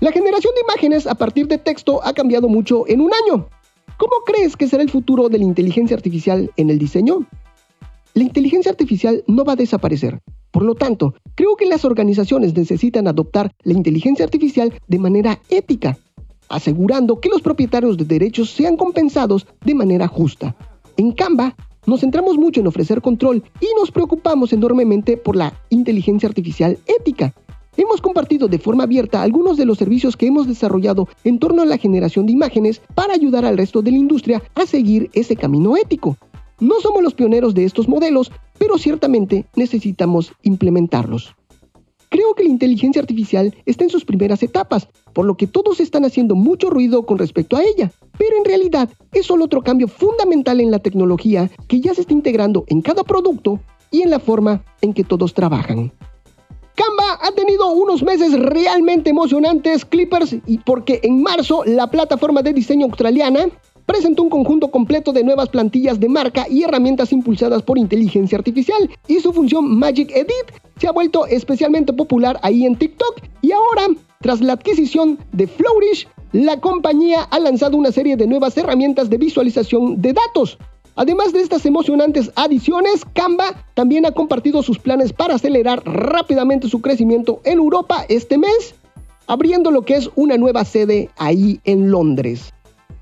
La 0.00 0.12
generación 0.12 0.54
de 0.54 0.60
imágenes 0.62 1.06
a 1.06 1.14
partir 1.14 1.48
de 1.48 1.58
texto 1.58 2.00
ha 2.04 2.12
cambiado 2.14 2.48
mucho 2.48 2.86
en 2.86 3.00
un 3.00 3.10
año. 3.12 3.48
¿Cómo 3.98 4.12
crees 4.24 4.56
que 4.56 4.68
será 4.68 4.82
el 4.82 4.90
futuro 4.90 5.28
de 5.28 5.38
la 5.38 5.44
inteligencia 5.44 5.96
artificial 5.96 6.50
en 6.56 6.70
el 6.70 6.78
diseño? 6.78 7.26
La 8.14 8.22
inteligencia 8.22 8.70
artificial 8.70 9.24
no 9.26 9.44
va 9.44 9.52
a 9.54 9.56
desaparecer. 9.56 10.20
Por 10.50 10.62
lo 10.62 10.74
tanto, 10.74 11.14
creo 11.34 11.56
que 11.56 11.66
las 11.66 11.84
organizaciones 11.84 12.54
necesitan 12.56 13.06
adoptar 13.06 13.52
la 13.62 13.74
inteligencia 13.74 14.24
artificial 14.24 14.72
de 14.86 14.98
manera 14.98 15.40
ética, 15.50 15.98
asegurando 16.48 17.20
que 17.20 17.28
los 17.28 17.42
propietarios 17.42 17.96
de 17.96 18.04
derechos 18.04 18.50
sean 18.50 18.76
compensados 18.76 19.46
de 19.64 19.74
manera 19.74 20.08
justa. 20.08 20.56
En 20.96 21.12
Canva, 21.12 21.54
nos 21.86 22.00
centramos 22.00 22.36
mucho 22.36 22.60
en 22.60 22.66
ofrecer 22.66 23.00
control 23.00 23.42
y 23.60 23.66
nos 23.78 23.90
preocupamos 23.90 24.52
enormemente 24.52 25.16
por 25.16 25.36
la 25.36 25.54
inteligencia 25.70 26.28
artificial 26.28 26.78
ética. 26.86 27.34
Hemos 27.78 28.00
compartido 28.00 28.48
de 28.48 28.58
forma 28.58 28.82
abierta 28.82 29.22
algunos 29.22 29.56
de 29.56 29.64
los 29.64 29.78
servicios 29.78 30.16
que 30.16 30.26
hemos 30.26 30.48
desarrollado 30.48 31.08
en 31.22 31.38
torno 31.38 31.62
a 31.62 31.66
la 31.66 31.78
generación 31.78 32.26
de 32.26 32.32
imágenes 32.32 32.82
para 32.94 33.14
ayudar 33.14 33.44
al 33.44 33.56
resto 33.56 33.82
de 33.82 33.92
la 33.92 33.98
industria 33.98 34.42
a 34.54 34.66
seguir 34.66 35.10
ese 35.14 35.36
camino 35.36 35.76
ético. 35.76 36.16
No 36.60 36.80
somos 36.80 37.04
los 37.04 37.14
pioneros 37.14 37.54
de 37.54 37.64
estos 37.64 37.88
modelos, 37.88 38.32
pero 38.58 38.78
ciertamente 38.78 39.46
necesitamos 39.56 40.32
implementarlos. 40.42 41.34
Creo 42.10 42.34
que 42.34 42.44
la 42.44 42.50
inteligencia 42.50 43.02
artificial 43.02 43.54
está 43.66 43.84
en 43.84 43.90
sus 43.90 44.04
primeras 44.04 44.42
etapas, 44.42 44.88
por 45.12 45.26
lo 45.26 45.36
que 45.36 45.46
todos 45.46 45.78
están 45.80 46.04
haciendo 46.04 46.34
mucho 46.34 46.70
ruido 46.70 47.04
con 47.04 47.18
respecto 47.18 47.56
a 47.56 47.62
ella, 47.62 47.92
pero 48.16 48.36
en 48.38 48.44
realidad 48.44 48.88
es 49.12 49.26
solo 49.26 49.44
otro 49.44 49.62
cambio 49.62 49.88
fundamental 49.88 50.60
en 50.60 50.70
la 50.70 50.78
tecnología 50.78 51.50
que 51.66 51.80
ya 51.80 51.94
se 51.94 52.02
está 52.02 52.14
integrando 52.14 52.64
en 52.68 52.80
cada 52.80 53.04
producto 53.04 53.60
y 53.90 54.02
en 54.02 54.10
la 54.10 54.20
forma 54.20 54.64
en 54.80 54.94
que 54.94 55.04
todos 55.04 55.34
trabajan. 55.34 55.92
Canva 56.74 57.18
ha 57.20 57.32
tenido 57.32 57.72
unos 57.72 58.02
meses 58.04 58.32
realmente 58.38 59.10
emocionantes, 59.10 59.84
Clippers, 59.84 60.36
y 60.46 60.58
porque 60.58 61.00
en 61.02 61.22
marzo 61.22 61.64
la 61.66 61.90
plataforma 61.90 62.40
de 62.42 62.52
diseño 62.52 62.86
australiana 62.86 63.48
presentó 63.88 64.22
un 64.22 64.28
conjunto 64.28 64.70
completo 64.70 65.14
de 65.14 65.24
nuevas 65.24 65.48
plantillas 65.48 65.98
de 65.98 66.10
marca 66.10 66.46
y 66.46 66.62
herramientas 66.62 67.10
impulsadas 67.10 67.62
por 67.62 67.78
inteligencia 67.78 68.36
artificial 68.36 68.90
y 69.08 69.18
su 69.20 69.32
función 69.32 69.78
Magic 69.78 70.10
Edit 70.10 70.52
se 70.76 70.88
ha 70.88 70.92
vuelto 70.92 71.26
especialmente 71.26 71.94
popular 71.94 72.38
ahí 72.42 72.66
en 72.66 72.76
TikTok 72.76 73.22
y 73.40 73.52
ahora, 73.52 73.86
tras 74.20 74.42
la 74.42 74.52
adquisición 74.52 75.18
de 75.32 75.46
Flourish, 75.46 76.06
la 76.32 76.60
compañía 76.60 77.22
ha 77.22 77.40
lanzado 77.40 77.78
una 77.78 77.90
serie 77.90 78.18
de 78.18 78.26
nuevas 78.26 78.58
herramientas 78.58 79.08
de 79.08 79.16
visualización 79.16 80.02
de 80.02 80.12
datos. 80.12 80.58
Además 80.94 81.32
de 81.32 81.40
estas 81.40 81.64
emocionantes 81.64 82.30
adiciones, 82.34 83.06
Canva 83.14 83.64
también 83.72 84.04
ha 84.04 84.12
compartido 84.12 84.62
sus 84.62 84.78
planes 84.78 85.14
para 85.14 85.36
acelerar 85.36 85.82
rápidamente 85.86 86.68
su 86.68 86.82
crecimiento 86.82 87.40
en 87.44 87.56
Europa 87.56 88.04
este 88.10 88.36
mes, 88.36 88.74
abriendo 89.26 89.70
lo 89.70 89.82
que 89.82 89.94
es 89.94 90.10
una 90.14 90.36
nueva 90.36 90.66
sede 90.66 91.08
ahí 91.16 91.60
en 91.64 91.90
Londres. 91.90 92.52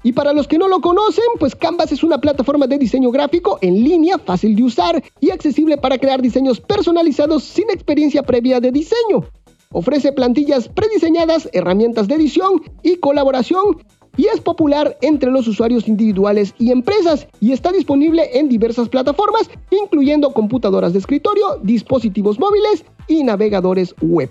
Y 0.06 0.12
para 0.12 0.32
los 0.32 0.46
que 0.46 0.56
no 0.56 0.68
lo 0.68 0.80
conocen, 0.80 1.24
pues 1.40 1.56
Canvas 1.56 1.90
es 1.90 2.04
una 2.04 2.20
plataforma 2.20 2.68
de 2.68 2.78
diseño 2.78 3.10
gráfico 3.10 3.58
en 3.60 3.82
línea, 3.82 4.18
fácil 4.18 4.54
de 4.54 4.62
usar 4.62 5.02
y 5.18 5.30
accesible 5.30 5.78
para 5.78 5.98
crear 5.98 6.22
diseños 6.22 6.60
personalizados 6.60 7.42
sin 7.42 7.68
experiencia 7.70 8.22
previa 8.22 8.60
de 8.60 8.70
diseño. 8.70 9.24
Ofrece 9.72 10.12
plantillas 10.12 10.68
prediseñadas, 10.68 11.48
herramientas 11.52 12.06
de 12.06 12.14
edición 12.14 12.62
y 12.84 12.98
colaboración 12.98 13.78
y 14.16 14.26
es 14.26 14.40
popular 14.40 14.96
entre 15.00 15.32
los 15.32 15.48
usuarios 15.48 15.88
individuales 15.88 16.54
y 16.56 16.70
empresas 16.70 17.26
y 17.40 17.50
está 17.50 17.72
disponible 17.72 18.30
en 18.38 18.48
diversas 18.48 18.88
plataformas, 18.88 19.50
incluyendo 19.72 20.32
computadoras 20.32 20.92
de 20.92 21.00
escritorio, 21.00 21.58
dispositivos 21.64 22.38
móviles 22.38 22.84
y 23.08 23.24
navegadores 23.24 23.92
web. 24.00 24.30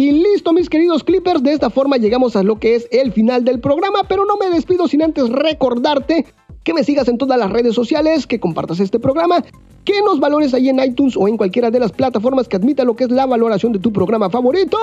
Y 0.00 0.12
listo, 0.12 0.54
mis 0.54 0.70
queridos 0.70 1.04
clippers, 1.04 1.42
de 1.42 1.52
esta 1.52 1.68
forma 1.68 1.98
llegamos 1.98 2.34
a 2.34 2.42
lo 2.42 2.58
que 2.58 2.74
es 2.74 2.88
el 2.90 3.12
final 3.12 3.44
del 3.44 3.60
programa, 3.60 4.04
pero 4.08 4.24
no 4.24 4.38
me 4.38 4.48
despido 4.48 4.88
sin 4.88 5.02
antes 5.02 5.28
recordarte 5.28 6.24
que 6.64 6.72
me 6.72 6.84
sigas 6.84 7.06
en 7.08 7.18
todas 7.18 7.38
las 7.38 7.50
redes 7.50 7.74
sociales, 7.74 8.26
que 8.26 8.40
compartas 8.40 8.80
este 8.80 8.98
programa, 8.98 9.44
que 9.84 10.00
nos 10.00 10.18
valores 10.18 10.54
ahí 10.54 10.70
en 10.70 10.82
iTunes 10.82 11.18
o 11.18 11.28
en 11.28 11.36
cualquiera 11.36 11.70
de 11.70 11.80
las 11.80 11.92
plataformas 11.92 12.48
que 12.48 12.56
admita 12.56 12.82
lo 12.82 12.96
que 12.96 13.04
es 13.04 13.10
la 13.10 13.26
valoración 13.26 13.72
de 13.72 13.78
tu 13.78 13.92
programa 13.92 14.30
favorito. 14.30 14.78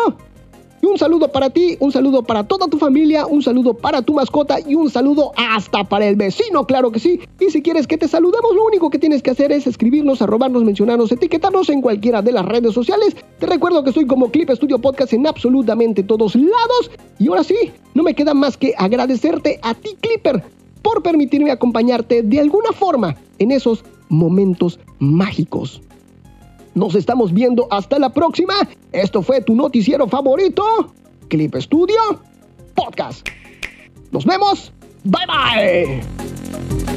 Y 0.82 0.86
un 0.86 0.98
saludo 0.98 1.30
para 1.30 1.50
ti, 1.50 1.76
un 1.80 1.92
saludo 1.92 2.22
para 2.22 2.44
toda 2.44 2.68
tu 2.68 2.78
familia, 2.78 3.26
un 3.26 3.42
saludo 3.42 3.74
para 3.74 4.02
tu 4.04 4.13
mascota 4.13 4.58
y 4.60 4.76
un 4.76 4.90
saludo 4.90 5.32
hasta 5.36 5.84
para 5.84 6.08
el 6.08 6.16
vecino, 6.16 6.68
claro 6.68 6.92
que 6.92 7.00
sí. 7.00 7.20
Y 7.40 7.50
si 7.50 7.62
quieres 7.63 7.88
que 7.88 7.98
te 7.98 8.08
saludemos, 8.08 8.56
lo 8.56 8.63
único 8.66 8.90
que 8.90 9.00
tienes 9.00 9.24
que 9.24 9.32
hacer 9.32 9.52
es 9.52 9.66
escribirnos, 9.66 10.22
arrobarnos, 10.22 10.63
mencionarnos, 10.63 11.12
etiquetarnos 11.12 11.70
en 11.70 11.82
cualquiera 11.82 12.22
de 12.22 12.32
las 12.32 12.46
redes 12.46 12.74
sociales. 12.74 13.16
Te 13.40 13.48
recuerdo 13.48 13.84
que 13.84 13.90
estoy 13.90 14.06
como 14.06 14.30
Clip 14.30 14.50
Studio 14.52 14.80
Podcast 14.80 15.13
en 15.13 15.26
absolutamente 15.26 16.04
todos 16.04 16.36
lados. 16.36 16.92
Y 17.18 17.28
ahora 17.28 17.44
sí, 17.44 17.56
no 17.96 18.04
me 18.04 18.13
queda 18.13 18.36
más 18.36 18.56
que 18.56 18.76
agradecerte 18.78 19.60
a 19.63 19.74
ti, 19.74 19.98
Clipper, 20.00 20.44
por 20.84 21.02
permitirme 21.02 21.50
acompañarte 21.52 22.22
de 22.22 22.40
alguna 22.40 22.72
forma 22.72 23.16
en 23.40 23.52
esos 23.52 23.84
momentos 24.10 24.80
mágicos. 25.00 25.82
Nos 26.78 26.94
estamos 26.94 27.34
viendo 27.34 27.68
hasta 27.72 27.98
la 27.98 28.13
próxima. 28.13 28.54
Esto 28.92 29.24
fue 29.24 29.42
tu 29.42 29.56
noticiero 29.56 30.08
favorito, 30.08 30.63
Clip 31.28 31.56
Studio 31.56 32.00
Podcast. 32.76 33.28
Nos 34.12 34.24
vemos. 34.24 34.72
Bye 35.04 35.26
bye. 35.26 36.96